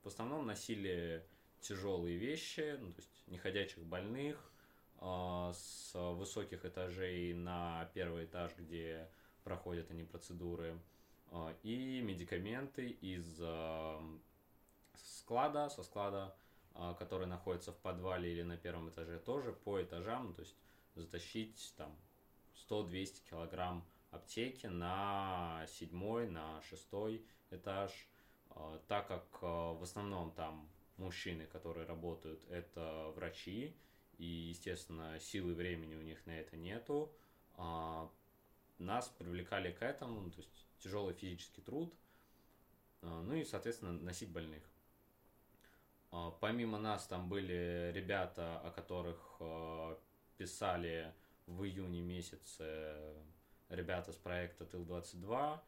в 0.02 0.08
основном 0.08 0.46
носили 0.46 1.28
тяжелые 1.68 2.18
вещи, 2.18 2.78
ну, 2.80 2.94
то 2.94 3.02
есть 3.02 3.24
неходячих 3.28 3.84
больных 3.84 4.38
э, 5.02 5.52
с 5.54 5.92
высоких 5.94 6.64
этажей 6.64 7.34
на 7.34 7.90
первый 7.94 8.26
этаж, 8.26 8.52
где 8.58 9.10
проходят 9.44 9.90
они 9.90 10.04
процедуры, 10.04 10.80
э, 11.32 11.56
и 11.64 12.02
медикаменты 12.02 12.90
из 12.90 13.38
э, 13.40 14.00
склада, 14.96 15.70
со 15.70 15.84
склада 15.84 16.36
а, 16.78 16.94
которые 16.94 17.28
находятся 17.28 17.72
в 17.72 17.78
подвале 17.78 18.34
или 18.34 18.44
на 18.44 18.58
первом 18.58 18.90
этаже, 18.90 19.18
тоже 19.18 19.54
по 19.54 19.82
этажам, 19.82 20.34
то 20.34 20.42
есть 20.42 20.58
затащить 20.94 21.74
там 21.78 21.96
100-200 22.70 23.30
килограмм 23.30 23.86
аптеки 24.12 24.68
на 24.68 25.66
седьмой, 25.70 26.28
на 26.28 26.62
шестой 26.64 27.26
этаж, 27.50 27.92
так 28.88 29.08
как 29.08 29.42
в 29.42 29.82
основном 29.82 30.32
там 30.32 30.70
мужчины, 30.98 31.46
которые 31.48 31.86
работают, 31.86 32.44
это 32.50 33.12
врачи, 33.16 33.76
и, 34.18 34.26
естественно, 34.26 35.20
силы 35.20 35.54
времени 35.54 35.96
у 35.96 36.02
них 36.02 36.26
на 36.26 36.32
это 36.32 36.56
нету, 36.56 37.12
нас 38.78 39.08
привлекали 39.18 39.72
к 39.72 39.82
этому, 39.82 40.22
ну, 40.22 40.32
то 40.32 40.38
есть 40.38 40.66
тяжелый 40.80 41.14
физический 41.14 41.62
труд, 41.62 41.94
ну 43.02 43.34
и, 43.34 43.44
соответственно, 43.44 43.94
носить 43.94 44.32
больных. 44.32 44.64
Помимо 46.40 46.78
нас 46.78 47.06
там 47.08 47.28
были 47.28 47.92
ребята, 47.94 48.60
о 48.60 48.72
которых 48.72 49.42
писали 50.38 51.14
в 51.48 51.64
июне 51.64 52.02
месяце 52.02 53.16
ребята 53.70 54.12
с 54.12 54.16
проекта 54.16 54.66
Тыл-22. 54.66 55.60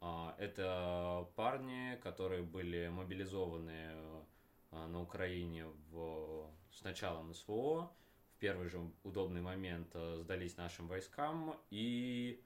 А, 0.00 0.34
это 0.38 1.28
парни, 1.36 1.98
которые 2.02 2.42
были 2.42 2.88
мобилизованы 2.88 3.88
а, 3.92 4.25
на 4.86 5.00
Украине 5.00 5.66
в, 5.90 6.50
с 6.70 6.82
началом 6.82 7.32
СВО. 7.34 7.92
В 8.34 8.38
первый 8.38 8.68
же 8.68 8.80
удобный 9.02 9.40
момент 9.40 9.88
а, 9.94 10.18
сдались 10.18 10.56
нашим 10.56 10.88
войскам 10.88 11.58
и 11.70 12.42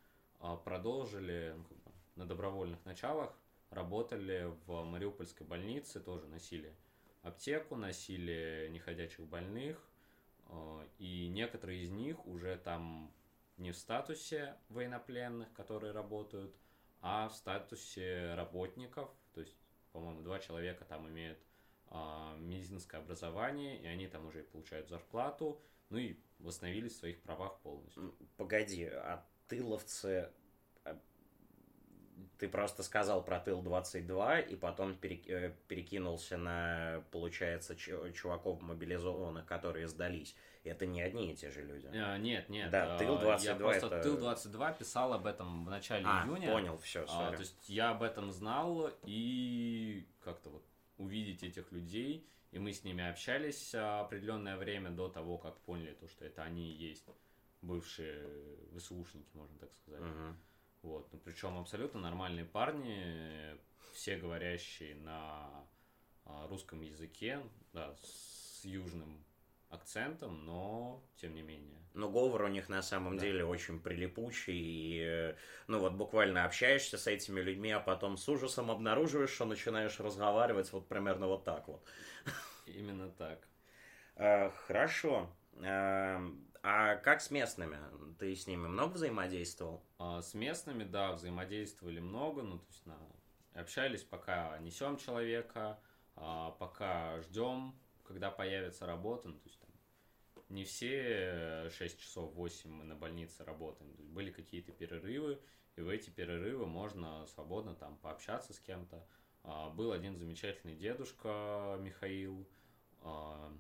продолжили 0.64 1.54
ну, 1.56 1.92
на 2.16 2.26
добровольных 2.26 2.82
началах, 2.86 3.36
работали 3.70 4.50
в 4.66 4.84
Мариупольской 4.84 5.46
больнице, 5.46 6.00
тоже 6.00 6.26
носили 6.28 6.74
аптеку, 7.22 7.76
носили 7.76 8.68
неходячих 8.70 9.26
больных, 9.26 9.76
и 10.98 11.28
некоторые 11.28 11.82
из 11.82 11.90
них 11.90 12.26
уже 12.26 12.56
там 12.56 13.12
не 13.56 13.72
в 13.72 13.76
статусе 13.76 14.56
военнопленных, 14.68 15.52
которые 15.52 15.92
работают, 15.92 16.54
а 17.02 17.28
в 17.28 17.34
статусе 17.34 18.34
работников. 18.34 19.10
То 19.34 19.40
есть, 19.40 19.56
по-моему, 19.92 20.22
два 20.22 20.38
человека 20.38 20.84
там 20.84 21.08
имеют 21.08 21.38
а, 21.38 21.49
медицинское 22.38 22.98
образование, 22.98 23.80
и 23.80 23.86
они 23.86 24.06
там 24.06 24.26
уже 24.26 24.42
получают 24.42 24.88
зарплату, 24.88 25.60
ну 25.88 25.98
и 25.98 26.16
восстановились 26.38 26.92
в 26.92 26.98
своих 26.98 27.20
правах 27.22 27.58
полностью. 27.60 28.14
Погоди, 28.36 28.84
а 28.84 29.24
тыловцы 29.48 30.30
а, 30.84 30.98
ты 32.38 32.48
просто 32.48 32.82
сказал 32.82 33.22
про 33.22 33.38
Тыл-22 33.38 34.48
и 34.48 34.56
потом 34.56 34.96
э, 35.02 35.52
перекинулся 35.68 36.36
на, 36.36 37.04
получается, 37.10 37.76
чуваков 37.76 38.62
мобилизованных, 38.62 39.44
которые 39.46 39.88
сдались. 39.88 40.34
Это 40.62 40.86
не 40.86 41.00
одни 41.00 41.32
и 41.32 41.36
те 41.36 41.50
же 41.50 41.62
люди. 41.62 41.88
А, 41.92 42.18
нет, 42.18 42.48
нет. 42.48 42.70
Да, 42.70 42.98
Тыл-22 42.98 43.44
Я 43.44 43.54
просто 43.56 43.86
это... 43.86 44.08
Тыл-22 44.08 44.78
писал 44.78 45.12
об 45.12 45.26
этом 45.26 45.64
в 45.64 45.70
начале 45.70 46.04
а, 46.06 46.24
июня. 46.24 46.52
понял, 46.52 46.78
все, 46.78 47.04
а, 47.08 47.32
То 47.32 47.40
есть 47.40 47.68
я 47.68 47.90
об 47.90 48.02
этом 48.02 48.30
знал 48.30 48.90
и 49.04 50.06
как-то 50.20 50.50
вот 50.50 50.64
увидеть 51.00 51.42
этих 51.42 51.72
людей, 51.72 52.26
и 52.52 52.58
мы 52.58 52.72
с 52.72 52.84
ними 52.84 53.08
общались 53.08 53.74
определенное 53.74 54.56
время 54.56 54.90
до 54.90 55.08
того, 55.08 55.38
как 55.38 55.58
поняли 55.60 55.94
то, 55.94 56.08
что 56.08 56.24
это 56.24 56.42
они 56.42 56.72
и 56.72 56.88
есть 56.88 57.04
бывшие 57.62 58.28
ВСУшники, 58.76 59.28
можно 59.34 59.58
так 59.58 59.72
сказать. 59.74 60.02
Угу. 60.02 60.36
Вот. 60.82 61.12
Ну, 61.12 61.18
причем 61.24 61.58
абсолютно 61.58 62.00
нормальные 62.00 62.44
парни, 62.44 63.56
все 63.92 64.16
говорящие 64.16 64.94
на 64.96 65.66
а, 66.24 66.46
русском 66.48 66.80
языке, 66.80 67.42
да, 67.72 67.94
с 68.02 68.64
южным 68.64 69.24
акцентом, 69.70 70.44
но 70.44 71.02
тем 71.16 71.34
не 71.34 71.42
менее. 71.42 71.78
Но 71.94 72.08
говор 72.08 72.42
у 72.42 72.48
них 72.48 72.68
на 72.68 72.82
самом 72.82 73.16
да. 73.16 73.24
деле 73.24 73.44
очень 73.44 73.80
прилипучий, 73.80 74.54
и 74.56 75.34
ну 75.66 75.78
вот 75.78 75.94
буквально 75.94 76.44
общаешься 76.44 76.98
с 76.98 77.06
этими 77.06 77.40
людьми, 77.40 77.70
а 77.70 77.80
потом 77.80 78.16
с 78.16 78.28
ужасом 78.28 78.70
обнаруживаешь, 78.70 79.30
что 79.30 79.44
начинаешь 79.44 79.98
разговаривать 79.98 80.72
вот 80.72 80.88
примерно 80.88 81.26
вот 81.26 81.44
так 81.44 81.66
вот. 81.68 81.84
Именно 82.66 83.10
так. 83.10 83.46
А, 84.16 84.50
хорошо. 84.66 85.30
А, 85.64 86.20
а 86.62 86.96
как 86.96 87.20
с 87.20 87.30
местными? 87.30 87.78
Ты 88.18 88.34
с 88.34 88.46
ними 88.46 88.66
много 88.66 88.94
взаимодействовал? 88.94 89.84
А, 89.98 90.20
с 90.20 90.34
местными, 90.34 90.84
да, 90.84 91.12
взаимодействовали 91.12 92.00
много, 92.00 92.42
ну 92.42 92.58
то 92.58 92.66
есть 92.68 92.86
на 92.86 92.98
общались, 93.54 94.04
пока 94.04 94.56
несем 94.58 94.96
человека, 94.96 95.80
пока 96.14 97.20
ждем 97.22 97.74
когда 98.10 98.32
появится 98.32 98.86
работа, 98.86 99.28
ну, 99.28 99.34
то 99.34 99.46
есть 99.46 99.59
не 100.50 100.64
все 100.64 101.70
6 101.70 102.00
часов 102.00 102.34
8 102.34 102.70
мы 102.70 102.84
на 102.84 102.96
больнице 102.96 103.44
работаем, 103.44 103.90
были 104.12 104.30
какие-то 104.30 104.72
перерывы, 104.72 105.40
и 105.76 105.80
в 105.80 105.88
эти 105.88 106.10
перерывы 106.10 106.66
можно 106.66 107.24
свободно 107.26 107.74
там 107.74 107.96
пообщаться 107.98 108.52
с 108.52 108.58
кем-то. 108.58 109.06
А, 109.42 109.70
был 109.70 109.92
один 109.92 110.16
замечательный 110.16 110.74
дедушка 110.74 111.78
Михаил 111.80 112.46
а, 113.02 113.52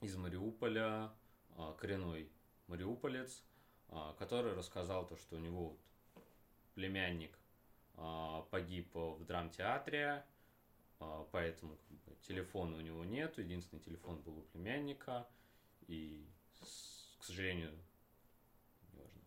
из 0.00 0.16
Мариуполя, 0.16 1.12
а, 1.56 1.74
коренной 1.74 2.30
мариуполец, 2.68 3.44
который 4.16 4.54
рассказал 4.54 5.04
то, 5.04 5.16
что 5.16 5.34
у 5.34 5.40
него 5.40 5.70
вот 6.14 6.24
племянник 6.74 7.36
погиб 8.50 8.94
в 8.94 9.24
драмтеатре, 9.24 10.24
поэтому 11.32 11.76
телефона 12.22 12.76
у 12.76 12.80
него 12.80 13.04
нет, 13.04 13.38
единственный 13.38 13.80
телефон 13.80 14.20
был 14.22 14.38
у 14.38 14.42
племянника, 14.42 15.26
и, 15.90 16.24
к 17.18 17.24
сожалению, 17.24 17.72
неважно. 18.92 19.20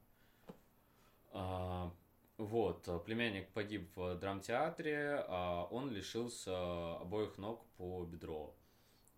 А, 1.31 1.93
вот, 2.37 3.03
племянник 3.05 3.49
погиб 3.49 3.89
в 3.95 4.15
драмтеатре, 4.15 5.25
а 5.27 5.67
он 5.69 5.91
лишился 5.91 6.95
обоих 6.97 7.37
ног 7.37 7.65
по 7.77 8.05
бедро. 8.05 8.55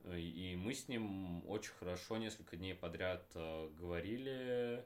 И 0.05 0.55
мы 0.57 0.73
с 0.73 0.87
ним 0.87 1.47
очень 1.47 1.73
хорошо 1.73 2.17
несколько 2.17 2.57
дней 2.57 2.75
подряд 2.75 3.31
а, 3.35 3.69
говорили 3.73 4.83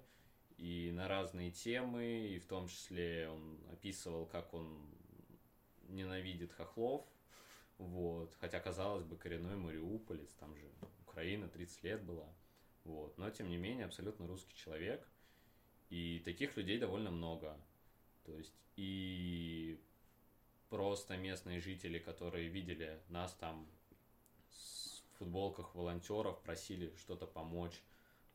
и 0.57 0.91
на 0.93 1.07
разные 1.07 1.51
темы, 1.51 2.27
и 2.27 2.39
в 2.39 2.45
том 2.45 2.67
числе 2.67 3.29
он 3.29 3.57
описывал, 3.71 4.25
как 4.25 4.53
он 4.53 4.93
ненавидит 5.87 6.51
хохлов, 6.51 7.05
вот. 7.77 8.35
Хотя, 8.41 8.59
казалось 8.59 9.05
бы, 9.05 9.15
коренной 9.15 9.55
мариуполец, 9.55 10.29
там 10.33 10.55
же 10.55 10.69
Украина 11.07 11.47
30 11.47 11.83
лет 11.83 12.03
была. 12.03 12.27
Вот. 12.83 13.17
Но, 13.17 13.29
тем 13.29 13.49
не 13.49 13.57
менее, 13.57 13.85
абсолютно 13.85 14.27
русский 14.27 14.55
человек. 14.55 15.07
И 15.89 16.21
таких 16.25 16.55
людей 16.57 16.77
довольно 16.79 17.11
много. 17.11 17.59
То 18.23 18.35
есть, 18.35 18.53
и 18.75 19.81
просто 20.69 21.17
местные 21.17 21.59
жители, 21.59 21.99
которые 21.99 22.47
видели 22.47 23.01
нас 23.09 23.33
там 23.33 23.67
в 24.49 25.17
футболках 25.17 25.75
волонтеров, 25.75 26.41
просили 26.41 26.93
что-то 26.97 27.25
помочь, 27.27 27.81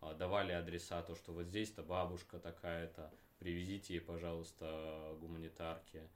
а, 0.00 0.14
давали 0.14 0.52
адреса, 0.52 1.02
то, 1.02 1.14
что 1.14 1.32
вот 1.32 1.46
здесь-то 1.46 1.82
бабушка 1.82 2.38
такая-то, 2.38 3.10
привезите 3.38 3.94
ей, 3.94 4.00
пожалуйста, 4.00 5.16
гуманитарки. 5.20 6.08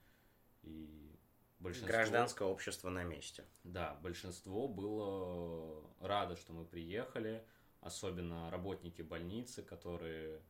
И 0.63 1.17
большинство... 1.59 1.89
Гражданское 1.89 2.49
общество 2.49 2.91
на 2.91 3.05
месте. 3.05 3.45
Да, 3.65 3.95
большинство 4.03 4.69
было 4.69 5.83
рады, 6.01 6.37
что 6.37 6.53
мы 6.53 6.65
приехали, 6.65 7.43
особенно 7.81 8.51
работники 8.51 9.03
больницы, 9.03 9.63
которые 9.63 10.41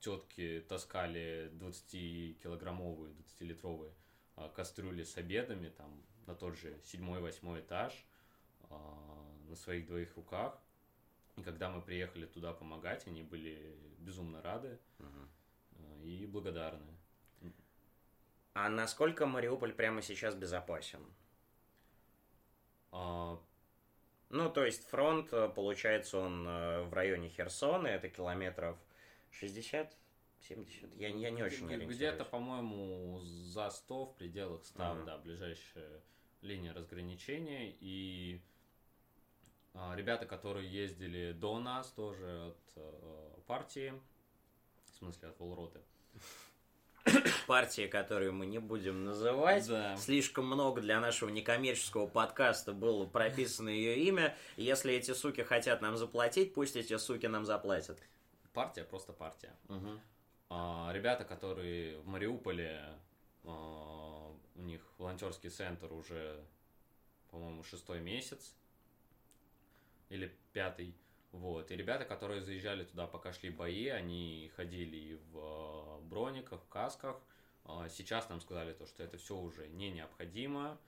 тетки 0.00 0.64
таскали 0.68 1.50
20-килограммовые, 1.54 3.14
20-литровые 3.14 3.92
а, 4.36 4.48
кастрюли 4.48 5.02
с 5.02 5.16
обедами, 5.16 5.68
там, 5.70 6.02
на 6.26 6.34
тот 6.34 6.56
же 6.56 6.78
седьмой-восьмой 6.84 7.60
этаж, 7.60 8.06
а, 8.70 9.34
на 9.48 9.56
своих 9.56 9.86
двоих 9.86 10.14
руках. 10.16 10.58
И 11.36 11.42
когда 11.42 11.70
мы 11.70 11.82
приехали 11.82 12.26
туда 12.26 12.52
помогать, 12.52 13.06
они 13.06 13.22
были 13.22 13.76
безумно 13.98 14.40
рады 14.42 14.78
угу. 14.98 16.02
и 16.04 16.26
благодарны. 16.26 16.96
А 18.54 18.70
насколько 18.70 19.26
Мариуполь 19.26 19.74
прямо 19.74 20.00
сейчас 20.00 20.34
безопасен? 20.34 21.04
Ну, 24.28 24.50
то 24.50 24.64
есть 24.64 24.88
фронт, 24.88 25.32
э, 25.32 25.48
получается, 25.48 26.18
он 26.18 26.46
э, 26.46 26.82
в 26.82 26.92
районе 26.92 27.28
Херсона, 27.28 27.86
это 27.86 28.08
километров 28.08 28.76
60, 29.30 29.96
70, 30.40 30.94
я, 30.96 31.08
я 31.08 31.30
не 31.30 31.42
очень 31.42 31.66
ориентируюсь. 31.66 31.96
Где-то, 31.96 32.24
по-моему, 32.24 33.20
за 33.20 33.70
100, 33.70 34.04
в 34.06 34.16
пределах 34.16 34.64
100, 34.64 34.82
mm-hmm. 34.82 35.04
да, 35.04 35.18
ближайшая 35.18 36.02
линия 36.42 36.74
разграничения. 36.74 37.74
И 37.80 38.40
а, 39.74 39.94
ребята, 39.94 40.26
которые 40.26 40.70
ездили 40.70 41.32
до 41.32 41.58
нас 41.60 41.90
тоже 41.90 42.48
от 42.48 42.72
а, 42.76 43.40
партии, 43.46 43.92
в 44.92 44.96
смысле 44.96 45.28
от 45.28 45.38
Волроты, 45.38 45.80
партии, 47.46 47.86
которую 47.86 48.32
мы 48.32 48.46
не 48.46 48.58
будем 48.58 49.04
называть. 49.04 49.68
Да. 49.68 49.96
Слишком 49.96 50.46
много 50.46 50.80
для 50.80 51.00
нашего 51.00 51.30
некоммерческого 51.30 52.06
подкаста 52.06 52.72
было 52.72 53.06
прописано 53.06 53.68
ее 53.68 53.96
имя. 54.04 54.36
Если 54.56 54.92
эти 54.92 55.12
суки 55.12 55.42
хотят 55.42 55.80
нам 55.80 55.96
заплатить, 55.96 56.54
пусть 56.54 56.76
эти 56.76 56.96
суки 56.96 57.26
нам 57.26 57.44
заплатят. 57.44 57.98
Партия 58.52 58.84
просто 58.84 59.12
партия. 59.12 59.54
Мгм. 59.68 60.00
А, 60.48 60.90
ребята, 60.92 61.24
которые 61.24 61.98
в 61.98 62.06
Мариуполе, 62.06 62.84
а, 63.44 64.32
у 64.54 64.62
них 64.62 64.80
волонтерский 64.98 65.50
центр 65.50 65.92
уже, 65.92 66.44
по-моему, 67.30 67.62
шестой 67.62 68.00
месяц 68.00 68.54
или 70.08 70.34
пятый. 70.52 70.94
Вот. 71.36 71.70
И 71.70 71.76
ребята, 71.76 72.06
которые 72.06 72.40
заезжали 72.40 72.84
туда, 72.84 73.06
пока 73.06 73.32
шли 73.32 73.50
бои, 73.50 73.88
они 73.88 74.50
ходили 74.56 74.96
и 74.96 75.14
в 75.16 75.38
а, 75.38 76.00
брониках, 76.00 76.62
в 76.62 76.68
касках. 76.68 77.20
А, 77.64 77.88
Сейчас 77.90 78.30
нам 78.30 78.40
сказали 78.40 78.72
то, 78.72 78.86
что 78.86 79.02
это 79.02 79.18
все 79.18 79.36
уже 79.36 79.68
не 79.68 79.90
необходимо. 79.90 80.78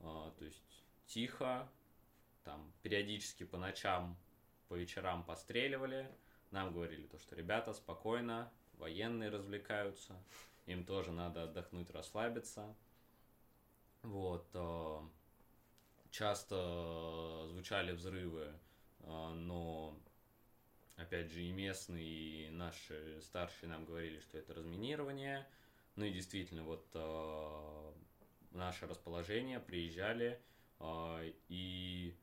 А, 0.00 0.30
То 0.38 0.44
есть 0.44 0.84
тихо, 1.06 1.66
там 2.44 2.70
периодически 2.82 3.44
по 3.44 3.56
ночам, 3.56 4.18
по 4.68 4.74
вечерам 4.74 5.24
постреливали. 5.24 6.10
Нам 6.50 6.74
говорили 6.74 7.06
то, 7.06 7.18
что 7.18 7.34
ребята, 7.34 7.72
спокойно, 7.72 8.52
военные 8.74 9.30
развлекаются, 9.30 10.22
им 10.66 10.84
тоже 10.84 11.12
надо 11.12 11.44
отдохнуть, 11.44 11.90
расслабиться. 11.90 12.76
Вот. 14.02 14.46
э, 14.52 15.00
Часто 16.10 17.46
звучали 17.48 17.92
взрывы, 17.92 18.42
э, 18.42 18.58
но 19.06 19.98
опять 20.96 21.30
же 21.30 21.42
и 21.42 21.52
местные, 21.52 22.48
и 22.48 22.50
наши 22.50 23.20
старшие 23.22 23.68
нам 23.68 23.84
говорили, 23.84 24.18
что 24.20 24.38
это 24.38 24.54
разминирование. 24.54 25.46
Ну 25.96 26.04
и 26.04 26.12
действительно, 26.12 26.64
вот 26.64 26.86
э, 26.94 27.92
наше 28.50 28.86
расположение 28.86 29.60
приезжали 29.60 30.40
э, 30.80 31.32
и 31.48 32.16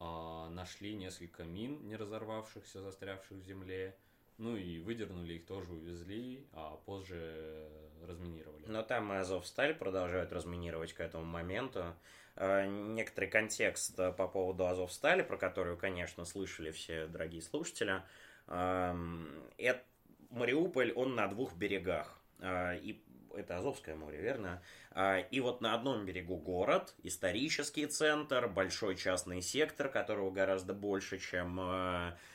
э, 0.00 0.48
нашли 0.50 0.94
несколько 0.94 1.44
мин, 1.44 1.86
не 1.86 1.96
разорвавшихся, 1.96 2.82
застрявших 2.82 3.38
в 3.38 3.42
земле. 3.42 3.96
Ну 4.38 4.56
и 4.56 4.78
выдернули 4.78 5.34
их 5.34 5.46
тоже, 5.46 5.72
увезли, 5.72 6.46
а 6.52 6.76
позже 6.76 7.70
разминировали. 8.02 8.31
Но 8.72 8.82
там 8.82 9.12
и 9.12 9.16
Азовсталь 9.16 9.74
продолжают 9.74 10.32
разминировать 10.32 10.94
к 10.94 11.00
этому 11.00 11.24
моменту. 11.24 11.94
Э, 12.36 12.66
Некоторый 12.66 13.26
контекст 13.26 13.98
э, 13.98 14.12
по 14.12 14.26
поводу 14.26 14.66
Азовстали, 14.66 15.20
про 15.20 15.36
которую, 15.36 15.76
конечно, 15.76 16.24
слышали 16.24 16.70
все 16.70 17.06
дорогие 17.06 17.42
слушатели. 17.42 18.02
Эм, 18.48 19.28
Это 19.58 19.82
Мариуполь, 20.30 20.92
он 20.92 21.14
на 21.14 21.28
двух 21.28 21.54
берегах. 21.54 22.18
Э, 22.40 22.78
И 22.78 23.04
это 23.36 23.58
Азовское 23.58 23.94
море, 23.94 24.20
верно? 24.20 24.62
И 25.30 25.40
вот 25.40 25.62
на 25.62 25.74
одном 25.74 26.04
берегу 26.04 26.36
город, 26.36 26.94
исторический 27.02 27.86
центр, 27.86 28.46
большой 28.46 28.94
частный 28.94 29.40
сектор, 29.40 29.88
которого 29.88 30.30
гораздо 30.30 30.74
больше, 30.74 31.18
чем 31.18 31.58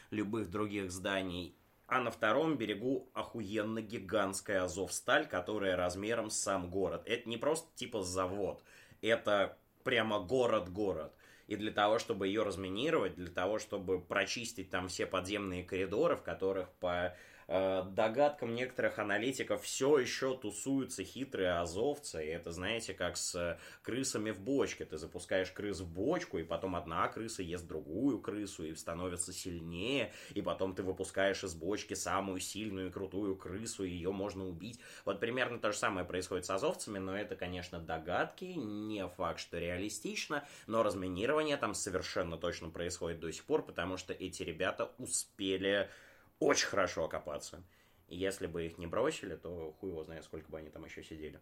любых 0.10 0.50
других 0.50 0.92
зданий. 0.92 1.56
А 1.88 2.02
на 2.02 2.12
втором 2.12 2.58
берегу 2.58 3.10
охуенно 3.14 3.82
гигантская 3.82 4.64
Азовсталь, 4.64 5.26
которая 5.26 5.78
размером 5.78 6.30
с 6.30 6.38
сам 6.38 6.70
город. 6.70 7.04
Это 7.06 7.30
не 7.30 7.38
просто 7.38 7.74
типа 7.76 8.04
завод, 8.04 8.62
это 9.02 9.58
прямо 9.84 10.20
город-город. 10.20 11.14
И 11.48 11.56
для 11.56 11.72
того, 11.72 11.98
чтобы 11.98 12.28
ее 12.28 12.44
разминировать, 12.44 13.16
для 13.16 13.32
того, 13.32 13.58
чтобы 13.58 14.02
прочистить 14.02 14.70
там 14.70 14.90
все 14.90 15.06
подземные 15.06 15.64
коридоры, 15.64 16.18
в 16.18 16.24
которых 16.24 16.70
по 16.74 17.16
догадкам 17.48 18.54
некоторых 18.54 19.00
аналитиков 19.00 19.64
все 19.64 19.98
еще 20.00 20.38
тусуются 20.38 21.04
хитрые 21.04 21.60
азовцы. 21.60 22.24
И 22.24 22.28
это, 22.28 22.52
знаете, 22.52 22.94
как 22.94 23.16
с 23.18 23.58
крысами 23.82 24.32
в 24.32 24.42
бочке. 24.42 24.86
Ты 24.86 24.98
запускаешь 24.98 25.52
крыс 25.52 25.80
в 25.80 25.88
бочку, 25.88 26.38
и 26.38 26.44
потом 26.44 26.76
одна 26.76 27.08
крыса 27.08 27.44
ест 27.44 27.66
другую 27.68 28.20
крысу 28.20 28.66
и 28.66 28.76
становится 28.76 29.32
сильнее. 29.32 30.12
И 30.34 30.42
потом 30.42 30.76
ты 30.76 30.84
выпускаешь 30.84 31.44
из 31.44 31.56
бочки 31.56 31.94
самую 31.94 32.40
сильную 32.40 32.88
и 32.88 32.92
крутую 32.92 33.36
крысу, 33.38 33.84
и 33.86 33.90
ее 33.90 34.12
можно 34.12 34.46
убить. 34.46 34.80
Вот 35.06 35.20
примерно 35.20 35.60
то 35.60 35.72
же 35.72 35.78
самое 35.78 36.06
происходит 36.06 36.46
с 36.46 36.50
азовцами, 36.50 37.00
но 37.00 37.18
это, 37.18 37.36
конечно, 37.36 37.80
догадки, 37.80 38.46
не 38.46 39.08
факт, 39.08 39.40
что 39.40 39.58
реалистично, 39.58 40.46
но 40.68 40.84
разминирование 40.84 41.58
там 41.58 41.74
совершенно 41.74 42.38
точно 42.38 42.70
происходит 42.70 43.20
до 43.20 43.32
сих 43.32 43.46
пор, 43.46 43.66
потому 43.66 43.98
что 43.98 44.14
эти 44.14 44.44
ребята 44.44 44.92
успели 44.98 45.90
очень 46.40 46.68
хорошо 46.68 47.06
окопаться. 47.06 47.64
И 48.08 48.16
если 48.16 48.48
бы 48.48 48.66
их 48.66 48.78
не 48.78 48.88
бросили, 48.88 49.36
то 49.36 49.74
хуй 49.80 49.90
его 49.90 50.04
знает, 50.04 50.24
сколько 50.24 50.50
бы 50.50 50.58
они 50.58 50.70
там 50.70 50.86
еще 50.86 51.04
сидели. 51.04 51.40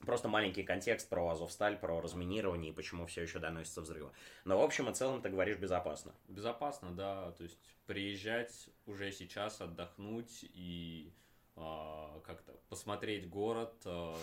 Просто 0.00 0.28
маленький 0.28 0.64
контекст 0.64 1.08
про 1.08 1.30
Азовсталь, 1.30 1.78
про 1.78 2.00
разминирование 2.00 2.72
и 2.72 2.74
почему 2.74 3.06
все 3.06 3.22
еще 3.22 3.38
доносятся 3.38 3.80
взрывы. 3.80 4.10
Но 4.44 4.58
в 4.58 4.62
общем 4.62 4.90
и 4.90 4.94
целом 4.94 5.22
ты 5.22 5.30
говоришь 5.30 5.56
безопасно. 5.56 6.14
Безопасно, 6.28 6.92
да, 6.92 7.32
то 7.32 7.42
есть 7.42 7.58
приезжать 7.86 8.68
уже 8.86 9.12
сейчас, 9.12 9.60
отдохнуть 9.60 10.40
и 10.42 11.12
а, 11.56 12.20
как-то 12.26 12.52
посмотреть 12.68 13.28
город, 13.28 13.74
а, 13.86 14.14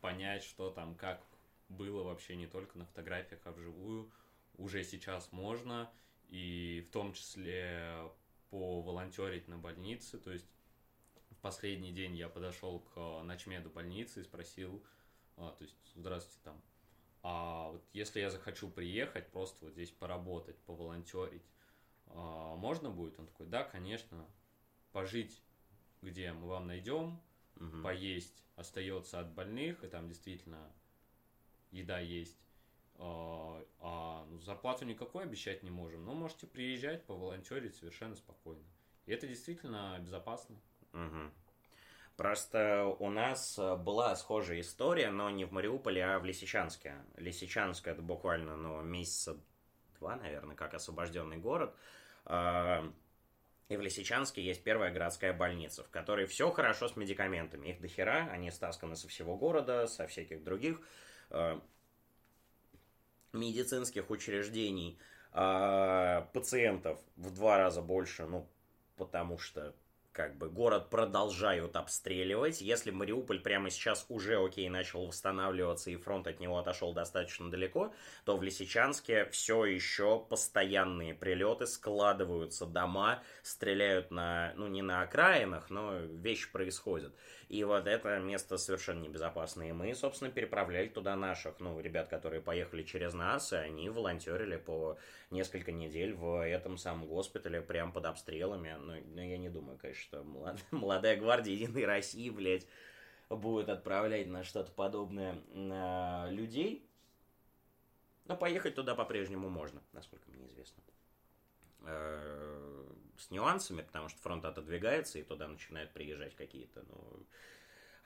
понять, 0.00 0.42
что 0.42 0.70
там, 0.70 0.94
как 0.96 1.22
было 1.68 2.02
вообще 2.02 2.34
не 2.34 2.46
только 2.46 2.78
на 2.78 2.86
фотографиях, 2.86 3.40
а 3.44 3.52
вживую, 3.52 4.10
уже 4.56 4.82
сейчас 4.82 5.30
можно, 5.30 5.90
и 6.28 6.84
в 6.88 6.92
том 6.92 7.12
числе 7.12 8.10
поволонтерить 8.50 9.48
на 9.48 9.58
больнице, 9.58 10.18
то 10.18 10.30
есть 10.30 10.48
в 11.30 11.36
последний 11.40 11.92
день 11.92 12.16
я 12.16 12.28
подошел 12.28 12.80
к 12.80 12.92
а, 12.96 13.22
начмеду 13.22 13.70
больницы 13.70 14.20
и 14.20 14.24
спросил, 14.24 14.82
а, 15.36 15.52
то 15.52 15.62
есть, 15.64 15.76
здравствуйте, 15.94 16.40
там, 16.44 16.62
а 17.22 17.70
вот 17.70 17.84
если 17.92 18.20
я 18.20 18.30
захочу 18.30 18.70
приехать, 18.70 19.30
просто 19.30 19.64
вот 19.64 19.74
здесь 19.74 19.90
поработать, 19.90 20.56
поволонтерить, 20.60 21.44
а, 22.06 22.56
можно 22.56 22.90
будет? 22.90 23.18
Он 23.18 23.26
такой, 23.26 23.46
да, 23.46 23.64
конечно, 23.64 24.26
пожить, 24.92 25.42
где 26.02 26.32
мы 26.32 26.48
вам 26.48 26.66
найдем, 26.66 27.20
Мгм. 27.56 27.82
поесть 27.82 28.44
остается 28.56 29.20
от 29.20 29.32
больных, 29.32 29.82
и 29.84 29.88
там 29.88 30.08
действительно 30.08 30.72
еда 31.70 31.98
есть. 31.98 32.47
А, 32.98 33.64
а, 33.80 34.26
ну, 34.28 34.38
зарплату 34.40 34.84
никакой 34.84 35.24
обещать 35.24 35.62
не 35.62 35.70
можем, 35.70 36.04
но 36.04 36.14
можете 36.14 36.46
приезжать, 36.46 37.04
поволонтерить 37.04 37.76
совершенно 37.76 38.16
спокойно. 38.16 38.64
И 39.06 39.12
это 39.12 39.26
действительно 39.26 39.96
безопасно. 40.00 40.56
Мгм. 40.92 41.32
Просто 42.16 42.84
у 42.98 43.10
нас 43.10 43.56
э, 43.58 43.76
была 43.76 44.16
схожая 44.16 44.60
история, 44.60 45.10
но 45.10 45.30
не 45.30 45.44
в 45.44 45.52
Мариуполе, 45.52 46.04
а 46.04 46.18
в 46.18 46.24
Лисичанске. 46.24 46.96
Лисичанск 47.16 47.86
это 47.86 48.02
буквально 48.02 48.56
ну, 48.56 48.82
месяца 48.82 49.38
два, 50.00 50.16
наверное, 50.16 50.56
как 50.56 50.74
освобожденный 50.74 51.36
город. 51.36 51.74
А, 52.24 52.84
И 53.68 53.76
в 53.76 53.80
Лисичанске 53.80 54.42
есть 54.42 54.64
первая 54.64 54.92
городская 54.92 55.32
больница, 55.32 55.84
в 55.84 55.90
которой 55.90 56.26
все 56.26 56.50
хорошо 56.50 56.88
с 56.88 56.96
медикаментами. 56.96 57.68
Их 57.68 57.80
дохера, 57.80 58.28
они 58.32 58.50
стасканы 58.50 58.96
со 58.96 59.06
всего 59.06 59.36
города, 59.36 59.86
со 59.86 60.08
всяких 60.08 60.42
других 60.42 60.80
э, 61.30 61.60
медицинских 63.32 64.10
учреждений. 64.10 64.98
А 65.32 66.22
пациентов 66.32 66.98
в 67.16 67.30
два 67.32 67.58
раза 67.58 67.82
больше, 67.82 68.26
ну, 68.26 68.48
потому 68.96 69.38
что 69.38 69.74
как 70.18 70.36
бы 70.36 70.50
город 70.50 70.90
продолжают 70.90 71.76
обстреливать. 71.76 72.60
Если 72.60 72.90
Мариуполь 72.90 73.38
прямо 73.38 73.70
сейчас 73.70 74.04
уже, 74.08 74.44
окей, 74.44 74.68
начал 74.68 75.06
восстанавливаться 75.06 75.92
и 75.92 75.96
фронт 75.96 76.26
от 76.26 76.40
него 76.40 76.58
отошел 76.58 76.92
достаточно 76.92 77.48
далеко, 77.48 77.94
то 78.24 78.36
в 78.36 78.42
Лисичанске 78.42 79.26
все 79.26 79.64
еще 79.64 80.18
постоянные 80.28 81.14
прилеты, 81.14 81.68
складываются 81.68 82.66
дома, 82.66 83.22
стреляют 83.44 84.10
на, 84.10 84.52
ну 84.56 84.66
не 84.66 84.82
на 84.82 85.02
окраинах, 85.02 85.70
но 85.70 85.98
вещи 85.98 86.50
происходят. 86.50 87.14
И 87.48 87.64
вот 87.64 87.86
это 87.86 88.18
место 88.18 88.58
совершенно 88.58 89.00
небезопасное. 89.00 89.68
И 89.68 89.72
мы, 89.72 89.94
собственно, 89.94 90.30
переправляли 90.30 90.88
туда 90.88 91.16
наших, 91.16 91.60
ну, 91.60 91.80
ребят, 91.80 92.08
которые 92.08 92.42
поехали 92.42 92.82
через 92.82 93.14
нас, 93.14 93.52
и 93.54 93.56
они 93.56 93.88
волонтерили 93.88 94.56
по 94.56 94.98
несколько 95.30 95.72
недель 95.72 96.12
в 96.12 96.46
этом 96.46 96.76
самом 96.76 97.06
госпитале, 97.06 97.62
прям 97.62 97.92
под 97.92 98.04
обстрелами. 98.04 98.76
Но, 98.78 98.96
но 99.14 99.22
я 99.22 99.38
не 99.38 99.48
думаю, 99.48 99.78
конечно, 99.78 100.07
что 100.08 100.24
молод- 100.24 100.64
молодая 100.70 101.16
гвардия 101.16 101.54
Единой 101.54 101.84
России, 101.84 102.30
блядь, 102.30 102.66
будет 103.28 103.68
отправлять 103.68 104.26
на 104.26 104.42
что-то 104.42 104.72
подобное 104.72 105.34
на 105.52 106.28
людей. 106.30 106.84
Но 108.24 108.36
поехать 108.36 108.74
туда 108.74 108.94
по-прежнему 108.94 109.48
можно, 109.48 109.82
насколько 109.92 110.30
мне 110.30 110.46
известно. 110.46 110.82
Э, 111.82 112.86
С 113.16 113.30
нюансами, 113.30 113.82
потому 113.82 114.08
что 114.08 114.18
фронт 114.20 114.44
отодвигается, 114.44 115.18
и 115.18 115.22
туда 115.22 115.48
начинают 115.48 115.92
приезжать 115.92 116.34
какие-то, 116.36 116.84
ну, 116.88 117.26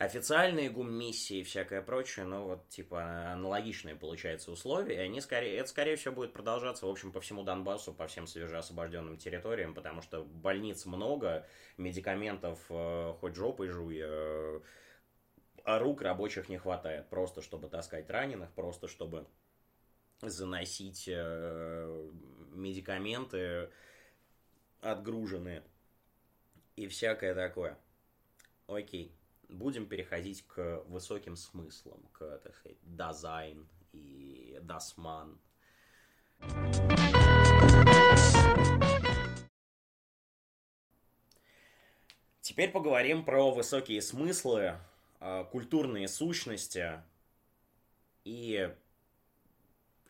официальные 0.04 0.68
гум-миссии 0.68 1.38
и 1.38 1.42
всякое 1.44 1.80
прочее, 1.80 2.24
но 2.24 2.44
вот, 2.44 2.68
типа, 2.68 3.32
аналогичные, 3.32 3.94
получается, 3.94 4.50
условия, 4.50 4.96
и 4.96 4.98
они, 4.98 5.20
скорее, 5.20 5.56
это, 5.56 5.68
скорее 5.68 5.96
всего, 5.96 6.14
будет 6.14 6.32
продолжаться, 6.32 6.86
в 6.86 6.90
общем, 6.90 7.12
по 7.12 7.20
всему 7.20 7.44
Донбассу, 7.44 7.94
по 7.94 8.08
всем 8.08 8.26
свежеосвобожденным 8.26 9.16
территориям, 9.16 9.74
потому 9.74 10.02
что 10.02 10.24
больниц 10.24 10.86
много, 10.86 11.46
медикаментов 11.76 12.58
э, 12.68 13.14
хоть 13.20 13.36
жопой 13.36 13.68
жуй, 13.68 14.00
э, 14.02 14.60
а 15.64 15.78
рук 15.78 16.02
рабочих 16.02 16.48
не 16.48 16.58
хватает, 16.58 17.08
просто 17.08 17.40
чтобы 17.40 17.68
таскать 17.68 18.10
раненых, 18.10 18.50
просто 18.52 18.88
чтобы 18.88 19.26
заносить 20.20 21.04
э, 21.06 22.10
медикаменты 22.50 23.70
отгруженные 24.80 25.62
и 26.74 26.88
всякое 26.88 27.34
такое. 27.34 27.78
Окей, 28.66 29.14
будем 29.52 29.86
переходить 29.86 30.46
к 30.46 30.82
высоким 30.86 31.36
смыслам, 31.36 32.02
к, 32.12 32.38
так 32.38 32.54
сказать, 32.56 32.78
дизайн 32.82 33.68
и 33.92 34.58
дасман. 34.62 35.38
Теперь 42.40 42.70
поговорим 42.70 43.24
про 43.24 43.52
высокие 43.52 44.02
смыслы, 44.02 44.78
а, 45.20 45.44
культурные 45.44 46.08
сущности 46.08 47.00
и 48.24 48.74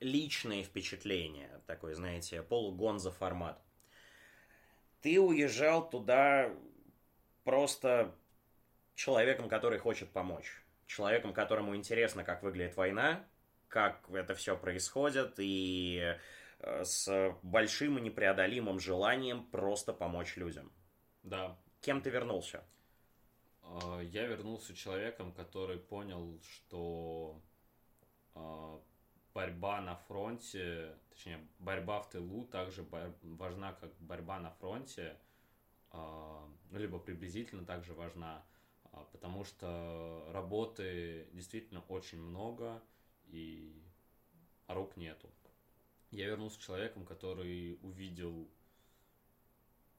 личные 0.01 0.65
впечатления. 0.65 1.61
Такой, 1.67 1.95
знаете, 1.95 2.43
полугонза 2.43 3.11
формат. 3.11 3.63
Ты 5.03 5.21
уезжал 5.21 5.89
туда 5.89 6.51
просто 7.45 8.15
человеком, 8.95 9.49
который 9.49 9.79
хочет 9.79 10.11
помочь. 10.11 10.63
Человеком, 10.87 11.33
которому 11.33 11.75
интересно, 11.77 12.25
как 12.25 12.43
выглядит 12.43 12.77
война, 12.77 13.25
как 13.69 14.09
это 14.11 14.35
все 14.35 14.57
происходит, 14.57 15.35
и 15.39 16.17
э, 16.59 16.85
с 16.85 17.37
большим 17.43 17.99
и 17.99 18.03
непреодолимым 18.03 18.79
желанием 18.79 19.45
просто 19.47 19.93
помочь 19.93 20.37
людям. 20.37 20.71
Да, 21.23 21.57
Кем 21.83 22.01
ты 22.01 22.11
вернулся? 22.11 22.65
А, 23.63 24.01
я 24.01 24.27
вернулся 24.27 24.73
человеком, 24.73 25.33
который 25.33 25.79
понял, 25.79 26.41
что 26.43 27.43
а, 28.35 28.81
борьба 29.35 29.81
на 29.81 29.97
фронте, 29.97 30.97
точнее, 31.11 31.45
борьба 31.59 32.01
в 32.01 32.09
тылу 32.09 32.45
также 32.45 32.87
важна, 33.23 33.73
как 33.73 33.93
борьба 33.99 34.39
на 34.39 34.51
фронте, 34.53 35.19
а, 35.91 36.49
ну, 36.71 36.79
либо 36.79 37.01
приблизительно 37.01 37.65
также 37.65 37.95
важна, 37.95 38.45
потому 39.13 39.45
что 39.45 40.29
работы 40.33 41.29
действительно 41.33 41.81
очень 41.89 42.19
много, 42.19 42.83
и 43.29 43.83
рук 44.69 44.97
нету. 44.97 45.29
Я 46.11 46.27
вернулся 46.27 46.61
человеком, 46.61 47.05
который 47.05 47.79
увидел 47.83 48.49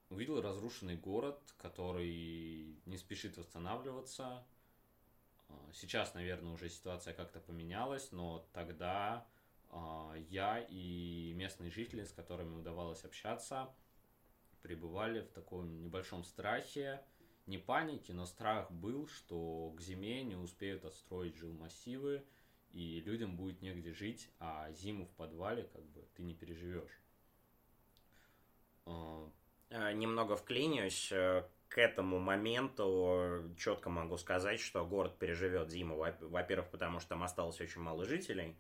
увидел 0.10 0.42
разрушенный 0.42 0.96
город, 0.96 1.40
который 1.58 2.80
не 2.86 2.98
спешит 2.98 3.36
восстанавливаться. 3.38 4.46
А, 5.50 5.72
сейчас, 5.74 6.14
наверное, 6.14 6.54
уже 6.54 6.70
ситуация 6.70 7.16
как-то 7.16 7.40
поменялась, 7.40 8.12
но 8.12 8.48
тогда 8.54 9.26
а, 9.72 10.14
я 10.30 10.60
и 10.70 11.34
местные 11.36 11.72
жители, 11.72 12.04
с 12.04 12.12
которыми 12.12 12.56
удавалось 12.56 13.04
общаться, 13.04 13.74
пребывали 14.62 15.22
в 15.22 15.32
таком 15.32 15.82
небольшом 15.82 16.24
страхе, 16.24 17.04
не 17.46 17.58
панике, 17.58 18.14
но 18.14 18.26
страх 18.26 18.72
был, 18.72 19.08
что 19.08 19.72
к 19.78 19.82
зиме 19.82 20.24
не 20.24 20.36
успеют 20.36 20.86
отстроить 20.86 21.36
жилмассивы, 21.36 22.24
и 22.72 23.02
людям 23.02 23.36
будет 23.36 23.62
негде 23.62 23.94
жить, 23.94 24.30
а 24.40 24.72
зиму 24.72 25.06
в 25.06 25.12
подвале 25.12 25.64
как 25.74 25.84
бы 25.90 26.08
ты 26.16 26.24
не 26.24 26.34
переживешь. 26.34 27.02
А, 28.86 29.92
немного 29.94 30.36
вклинюсь. 30.36 31.12
Э, 31.12 31.44
к 31.70 31.80
этому 31.80 32.20
моменту 32.20 33.52
четко 33.58 33.90
могу 33.90 34.18
сказать, 34.18 34.60
что 34.60 34.86
город 34.86 35.18
переживет 35.18 35.72
зиму. 35.72 35.98
Во-первых, 35.98 36.70
потому 36.70 37.00
что 37.00 37.10
там 37.10 37.24
осталось 37.24 37.60
очень 37.60 37.82
мало 37.82 38.06
жителей. 38.06 38.56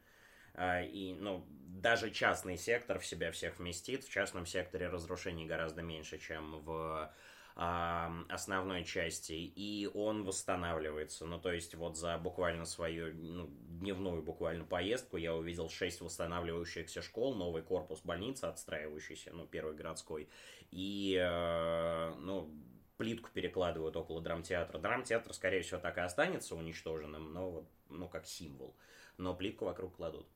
Э, 0.56 0.86
и, 0.86 1.14
ну, 1.14 1.46
даже 1.50 2.10
частный 2.10 2.58
сектор 2.58 3.00
в 3.00 3.06
себя 3.06 3.32
всех 3.32 3.60
вместит. 3.60 4.04
В 4.04 4.10
частном 4.10 4.46
секторе 4.46 4.88
разрушений 4.88 5.46
гораздо 5.46 5.84
меньше, 5.84 6.18
чем 6.18 6.60
в 6.62 7.14
основной 7.56 8.84
части, 8.84 9.34
и 9.34 9.90
он 9.94 10.24
восстанавливается. 10.24 11.26
Ну, 11.26 11.40
то 11.40 11.52
есть, 11.52 11.76
вот 11.76 11.98
за 11.98 12.18
буквально 12.18 12.66
свою 12.66 13.14
ну, 13.14 13.48
дневную 13.80 14.24
буквально 14.24 14.66
поездку 14.66 15.18
я 15.18 15.36
увидел 15.36 15.70
шесть 15.70 16.02
восстанавливающихся 16.02 17.02
школ, 17.02 17.36
новый 17.36 17.62
корпус 17.62 18.02
больницы 18.04 18.46
отстраивающийся, 18.46 19.32
ну, 19.34 19.46
первый 19.46 19.76
городской, 19.76 20.30
и, 20.72 21.16
э, 21.20 22.14
ну, 22.20 22.50
плитку 22.98 23.30
перекладывают 23.34 23.96
около 23.96 24.22
драмтеатра. 24.22 24.80
Драмтеатр, 24.80 25.34
скорее 25.34 25.62
всего, 25.62 25.80
так 25.80 25.98
и 25.98 26.02
останется 26.02 26.56
уничтоженным, 26.56 27.34
но 27.34 27.66
ну, 27.90 28.08
как 28.08 28.26
символ. 28.26 28.76
Но 29.18 29.36
плитку 29.36 29.66
вокруг 29.66 29.96
кладут. 29.96 30.28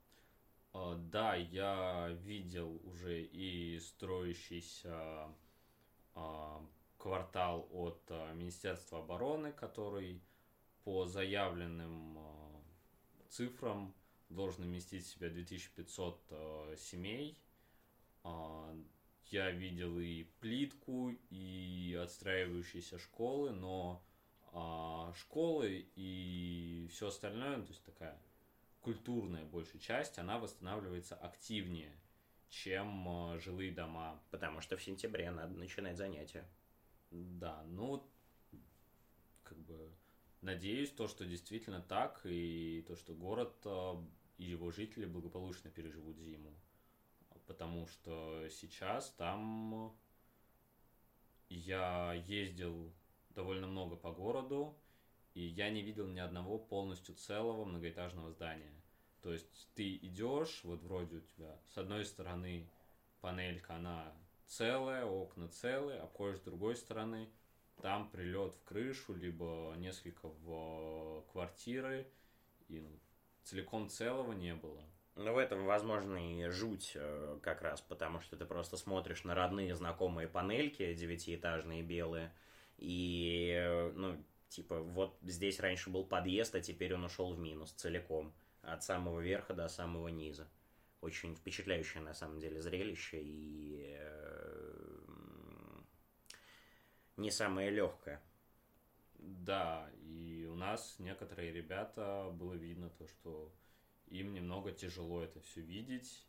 А, 0.74 0.96
да, 0.96 1.36
я 1.36 2.10
видел 2.22 2.80
уже 2.84 3.22
и 3.22 3.80
строящийся 3.80 5.30
а, 6.14 6.62
квартал 7.08 7.70
от 7.72 8.04
э, 8.10 8.34
Министерства 8.34 9.00
обороны, 9.00 9.54
который 9.54 10.22
по 10.84 11.06
заявленным 11.06 12.18
э, 12.18 13.22
цифрам 13.30 13.96
должен 14.28 14.66
вместить 14.66 15.06
в 15.06 15.08
себя 15.08 15.30
2500 15.30 16.22
э, 16.32 16.76
семей. 16.78 17.40
А, 18.26 18.76
я 19.28 19.52
видел 19.52 19.98
и 20.00 20.26
плитку, 20.42 21.14
и 21.30 21.98
отстраивающиеся 22.04 23.00
школы, 23.00 23.52
но 23.52 24.04
а, 24.52 25.14
школы 25.16 25.88
и 25.96 26.90
все 26.92 27.08
остальное, 27.08 27.62
то 27.62 27.70
есть 27.70 27.86
такая 27.86 28.20
культурная 28.82 29.46
большая 29.46 29.80
часть, 29.80 30.20
она 30.20 30.40
восстанавливается 30.40 31.16
активнее, 31.16 31.94
чем 32.50 33.40
жилые 33.40 33.72
дома. 33.72 34.22
Потому 34.30 34.60
что 34.60 34.76
в 34.76 34.84
сентябре 34.84 35.32
надо 35.32 35.58
начинать 35.58 35.96
занятия. 35.96 36.46
Да, 37.12 37.64
ну, 37.68 38.06
как 39.44 39.58
бы, 39.60 39.92
надеюсь, 40.42 40.92
то, 40.92 41.08
что 41.08 41.26
действительно 41.26 41.82
так, 41.82 42.22
и 42.26 42.84
то, 42.88 42.96
что 42.96 43.14
город 43.14 43.54
а, 43.66 44.04
и 44.38 44.46
его 44.46 44.72
жители 44.72 45.06
благополучно 45.06 45.70
переживут 45.70 46.18
зиму. 46.18 46.54
Потому 47.46 47.88
что 47.88 48.48
сейчас 48.50 49.10
там 49.12 49.96
я 51.50 52.14
ездил 52.28 52.94
довольно 53.30 53.68
много 53.68 53.96
по 53.96 54.12
городу, 54.12 54.78
и 55.34 55.42
я 55.42 55.70
не 55.70 55.82
видел 55.82 56.08
ни 56.08 56.20
одного 56.20 56.58
полностью 56.58 57.16
целого 57.16 57.64
многоэтажного 57.64 58.32
здания. 58.32 58.74
То 59.22 59.32
есть 59.32 59.70
ты 59.76 59.96
идешь, 59.96 60.62
вот 60.64 60.82
вроде 60.84 61.18
у 61.18 61.22
тебя 61.22 61.58
с 61.74 61.78
одной 61.78 62.06
стороны 62.06 62.70
панелька, 63.22 63.76
она 63.76 64.14
целое, 64.48 65.06
окна 65.06 65.48
целые, 65.50 66.00
обходишь 66.00 66.40
с 66.40 66.44
другой 66.44 66.76
стороны, 66.76 67.30
там 67.82 68.10
прилет 68.10 68.56
в 68.56 68.64
крышу, 68.64 69.14
либо 69.14 69.74
несколько 69.78 70.30
в 70.30 71.24
квартиры, 71.32 72.08
и 72.68 72.80
ну, 72.80 72.90
целиком 73.44 73.90
целого 73.90 74.34
не 74.34 74.56
было. 74.56 74.84
Ну, 75.16 75.34
в 75.34 75.38
этом, 75.38 75.66
возможно, 75.66 76.18
и 76.18 76.48
жуть 76.50 76.92
э, 76.96 77.40
как 77.42 77.62
раз, 77.62 77.82
потому 77.82 78.20
что 78.20 78.38
ты 78.38 78.46
просто 78.46 78.78
смотришь 78.78 79.24
на 79.24 79.34
родные 79.34 79.76
знакомые 79.76 80.28
панельки 80.28 80.94
девятиэтажные 80.94 81.82
белые, 81.82 82.32
и, 82.78 83.52
э, 83.58 83.92
ну, 83.96 84.24
типа, 84.50 84.80
вот 84.80 85.18
здесь 85.24 85.60
раньше 85.60 85.90
был 85.90 86.06
подъезд, 86.06 86.54
а 86.56 86.62
теперь 86.62 86.94
он 86.94 87.04
ушел 87.04 87.34
в 87.34 87.40
минус 87.40 87.72
целиком, 87.72 88.34
от 88.62 88.84
самого 88.84 89.20
верха 89.20 89.54
до 89.54 89.68
самого 89.70 90.10
низа. 90.10 90.48
Очень 91.02 91.36
впечатляющее, 91.36 92.02
на 92.02 92.14
самом 92.14 92.40
деле, 92.40 92.62
зрелище, 92.62 93.22
и 93.22 93.96
э, 94.00 94.98
не 97.18 97.32
самое 97.32 97.70
легкое. 97.70 98.22
Да, 99.16 99.92
и 100.02 100.48
у 100.50 100.56
нас 100.56 100.98
некоторые 101.00 101.52
ребята 101.52 102.30
было 102.34 102.54
видно 102.54 102.90
то, 102.90 103.08
что 103.08 103.54
им 104.08 104.34
немного 104.34 104.72
тяжело 104.72 105.22
это 105.22 105.40
все 105.42 105.62
видеть, 105.62 106.26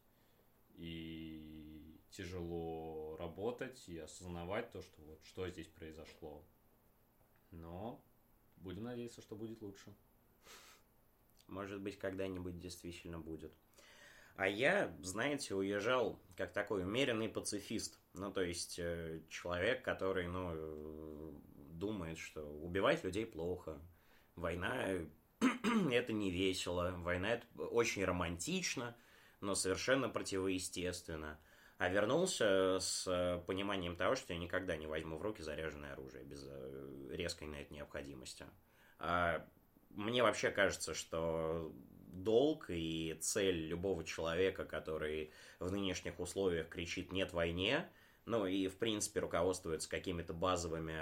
и 0.75 2.01
тяжело 2.11 3.17
работать 3.19 3.89
и 3.89 3.99
осознавать 3.99 4.73
то, 4.73 4.83
что 4.83 5.03
вот 5.03 5.23
что 5.25 5.49
здесь 5.49 5.69
произошло. 5.69 6.45
Но 7.51 8.03
будем 8.57 8.85
надеяться, 8.85 9.21
что 9.21 9.37
будет 9.37 9.63
лучше. 9.63 9.95
Может 11.47 11.81
быть, 11.81 11.99
когда-нибудь 11.99 12.59
действительно 12.59 13.19
будет. 13.19 13.53
А 14.39 14.47
я, 14.47 14.97
знаете, 15.03 15.57
уезжал 15.57 16.23
как 16.37 16.53
такой 16.53 16.85
умеренный 16.85 17.29
пацифист. 17.29 17.99
Ну, 18.15 18.31
то 18.31 18.41
есть, 18.41 18.79
э, 18.79 19.21
человек, 19.29 19.83
который, 19.83 20.29
ну, 20.29 21.43
думает, 21.73 22.19
что 22.19 22.43
убивать 22.43 23.03
людей 23.03 23.27
плохо. 23.27 23.81
Война 24.37 24.91
это 25.91 26.13
не 26.13 26.31
весело. 26.31 26.95
Война 26.99 27.33
это 27.33 27.47
очень 27.65 28.05
романтично, 28.05 28.97
но 29.41 29.57
совершенно 29.57 30.09
противоестественно. 30.09 31.41
А 31.79 31.89
вернулся 31.89 32.79
с 32.79 33.43
пониманием 33.49 33.97
того, 33.97 34.15
что 34.15 34.35
я 34.35 34.39
никогда 34.39 34.77
не 34.77 34.87
возьму 34.87 35.19
в 35.19 35.23
руки 35.23 35.43
заряженное 35.43 35.95
оружие 35.95 36.23
без 36.23 36.45
э, 36.47 37.09
резкой 37.11 37.49
на 37.49 37.57
это 37.57 37.75
необходимости. 37.75 38.47
А 39.01 39.45
мне 39.91 40.23
вообще 40.23 40.53
кажется, 40.53 40.95
что 40.95 41.73
долг 42.23 42.67
и 42.69 43.17
цель 43.21 43.67
любого 43.67 44.05
человека, 44.05 44.65
который 44.65 45.31
в 45.59 45.71
нынешних 45.73 46.21
условиях 46.21 46.69
кричит 46.69 47.13
«нет 47.13 47.33
войне», 47.33 47.89
ну 48.29 48.47
и, 48.47 48.69
в 48.69 48.77
принципе, 48.77 49.21
руководствуется 49.21 49.89
какими-то 49.89 50.35
базовыми, 50.35 50.95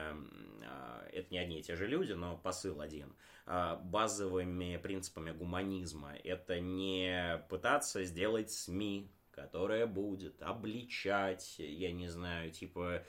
а, 0.64 1.06
это 1.12 1.26
не 1.32 1.38
одни 1.38 1.58
и 1.58 1.62
те 1.62 1.74
же 1.74 1.86
люди, 1.88 2.12
но 2.12 2.36
посыл 2.36 2.80
один, 2.80 3.16
а, 3.46 3.76
базовыми 3.76 4.76
принципами 4.76 5.32
гуманизма. 5.32 6.14
Это 6.22 6.60
не 6.60 7.44
пытаться 7.48 8.04
сделать 8.04 8.52
СМИ, 8.52 9.10
которая 9.32 9.86
будет 9.86 10.40
обличать, 10.40 11.56
я 11.58 11.90
не 11.90 12.06
знаю, 12.08 12.52
типа 12.52 13.02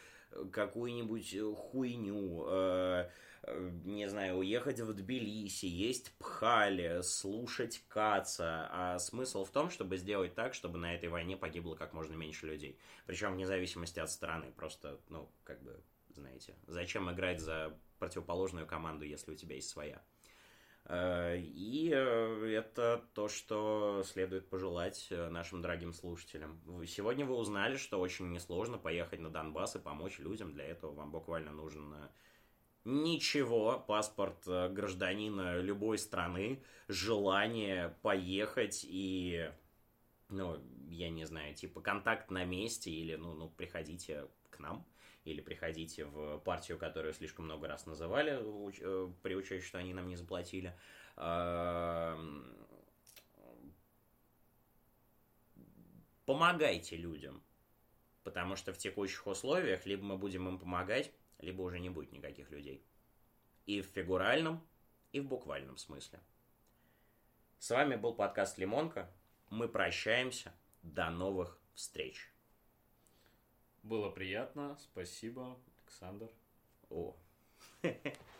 какую-нибудь 0.51 1.35
хуйню, 1.55 2.45
э, 2.47 3.09
Э, 3.47 3.71
не 3.85 4.09
знаю, 4.09 4.37
уехать 4.37 4.79
в 4.81 4.93
Тбилиси, 4.93 5.65
есть 5.65 6.11
пхали, 6.17 7.01
слушать 7.01 7.83
Каца. 7.87 8.67
А 8.71 8.99
смысл 8.99 9.45
в 9.45 9.51
том, 9.51 9.69
чтобы 9.69 9.97
сделать 9.97 10.35
так, 10.35 10.53
чтобы 10.53 10.77
на 10.77 10.93
этой 10.93 11.07
войне 11.09 11.37
погибло 11.37 11.75
как 11.75 11.93
можно 11.93 12.13
меньше 12.13 12.45
людей. 12.45 12.77
Причем 13.05 13.33
вне 13.33 13.45
зависимости 13.45 13.99
от 13.99 14.11
страны. 14.11 14.51
Просто, 14.55 14.99
ну, 15.09 15.29
как 15.45 15.61
бы, 15.63 15.79
знаете, 16.13 16.55
зачем 16.67 17.09
играть 17.11 17.39
за 17.39 17.73
противоположную 17.99 18.67
команду, 18.67 19.05
если 19.05 19.31
у 19.31 19.35
тебя 19.35 19.55
есть 19.55 19.69
своя? 19.69 20.01
Э, 20.87 21.37
и 21.37 21.91
э, 21.93 22.51
это 22.53 23.03
то, 23.13 23.27
что 23.27 24.03
следует 24.05 24.49
пожелать 24.49 25.07
нашим 25.11 25.61
дорогим 25.61 25.93
слушателям. 25.93 26.59
Сегодня 26.87 27.25
вы 27.25 27.35
узнали, 27.35 27.77
что 27.77 27.99
очень 27.99 28.31
несложно 28.31 28.77
поехать 28.77 29.19
на 29.19 29.29
Донбасс 29.29 29.75
и 29.75 29.79
помочь 29.79 30.19
людям. 30.19 30.53
Для 30.53 30.65
этого 30.65 30.93
вам 30.93 31.11
буквально 31.11 31.51
нужен 31.51 31.93
Ничего, 32.89 33.83
паспорт 33.85 34.47
э, 34.47 34.69
гражданина 34.69 35.59
любой 35.59 35.97
страны, 35.97 36.63
желание 36.87 37.89
поехать 38.01 38.85
и, 38.87 39.51
ну, 40.29 40.63
я 40.87 41.09
не 41.09 41.25
знаю, 41.25 41.53
типа 41.53 41.81
контакт 41.81 42.31
на 42.31 42.45
месте 42.45 42.89
или, 42.89 43.15
ну, 43.15 43.33
ну, 43.33 43.49
приходите 43.49 44.29
к 44.49 44.59
нам 44.59 44.85
или 45.27 45.41
приходите 45.41 46.05
в 46.05 46.39
партию, 46.39 46.77
которую 46.77 47.13
слишком 47.13 47.45
много 47.45 47.67
раз 47.67 47.85
называли, 47.85 48.39
э, 48.79 49.11
при 49.21 49.35
учете, 49.35 49.65
что 49.65 49.77
они 49.77 49.93
нам 49.93 50.07
не 50.07 50.15
заплатили. 50.15 50.73
Помогайте 56.25 56.95
людям, 56.95 57.43
потому 58.23 58.55
что 58.55 58.73
в 58.73 58.77
текущих 58.77 59.27
условиях 59.27 59.85
либо 59.85 60.03
мы 60.03 60.17
будем 60.17 60.47
им 60.47 60.59
помогать, 60.59 61.11
либо 61.39 61.61
уже 61.61 61.79
не 61.79 61.89
будет 61.89 62.11
никаких 62.11 62.51
людей. 62.51 62.85
И 63.65 63.81
в 63.81 63.87
фигуральном, 63.87 64.65
и 65.11 65.19
в 65.19 65.27
буквальном 65.27 65.77
смысле. 65.77 66.19
С 67.59 67.69
вами 67.69 67.95
был 67.95 68.13
подкаст 68.13 68.57
«Лимонка». 68.57 69.11
Мы 69.49 69.67
прощаемся. 69.67 70.53
До 70.83 71.09
новых 71.09 71.59
встреч. 71.73 72.29
Было 73.87 74.09
приятно. 74.09 74.77
Спасибо, 74.81 75.57
Александр. 75.85 76.29
О. 76.89 77.15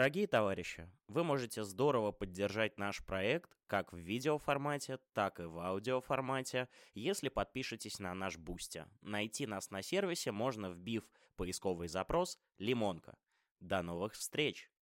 Дорогие 0.00 0.26
товарищи, 0.26 0.88
вы 1.08 1.24
можете 1.24 1.62
здорово 1.62 2.10
поддержать 2.10 2.78
наш 2.78 3.04
проект 3.04 3.50
как 3.66 3.92
в 3.92 3.98
видеоформате, 3.98 4.98
так 5.12 5.40
и 5.40 5.42
в 5.42 5.58
аудиоформате, 5.58 6.70
если 6.94 7.28
подпишетесь 7.28 7.98
на 7.98 8.14
наш 8.14 8.38
Бусти. 8.38 8.86
Найти 9.02 9.46
нас 9.46 9.70
на 9.70 9.82
сервисе 9.82 10.32
можно, 10.32 10.70
вбив 10.70 11.04
поисковый 11.36 11.88
запрос 11.88 12.38
«Лимонка». 12.56 13.18
До 13.60 13.82
новых 13.82 14.14
встреч! 14.14 14.70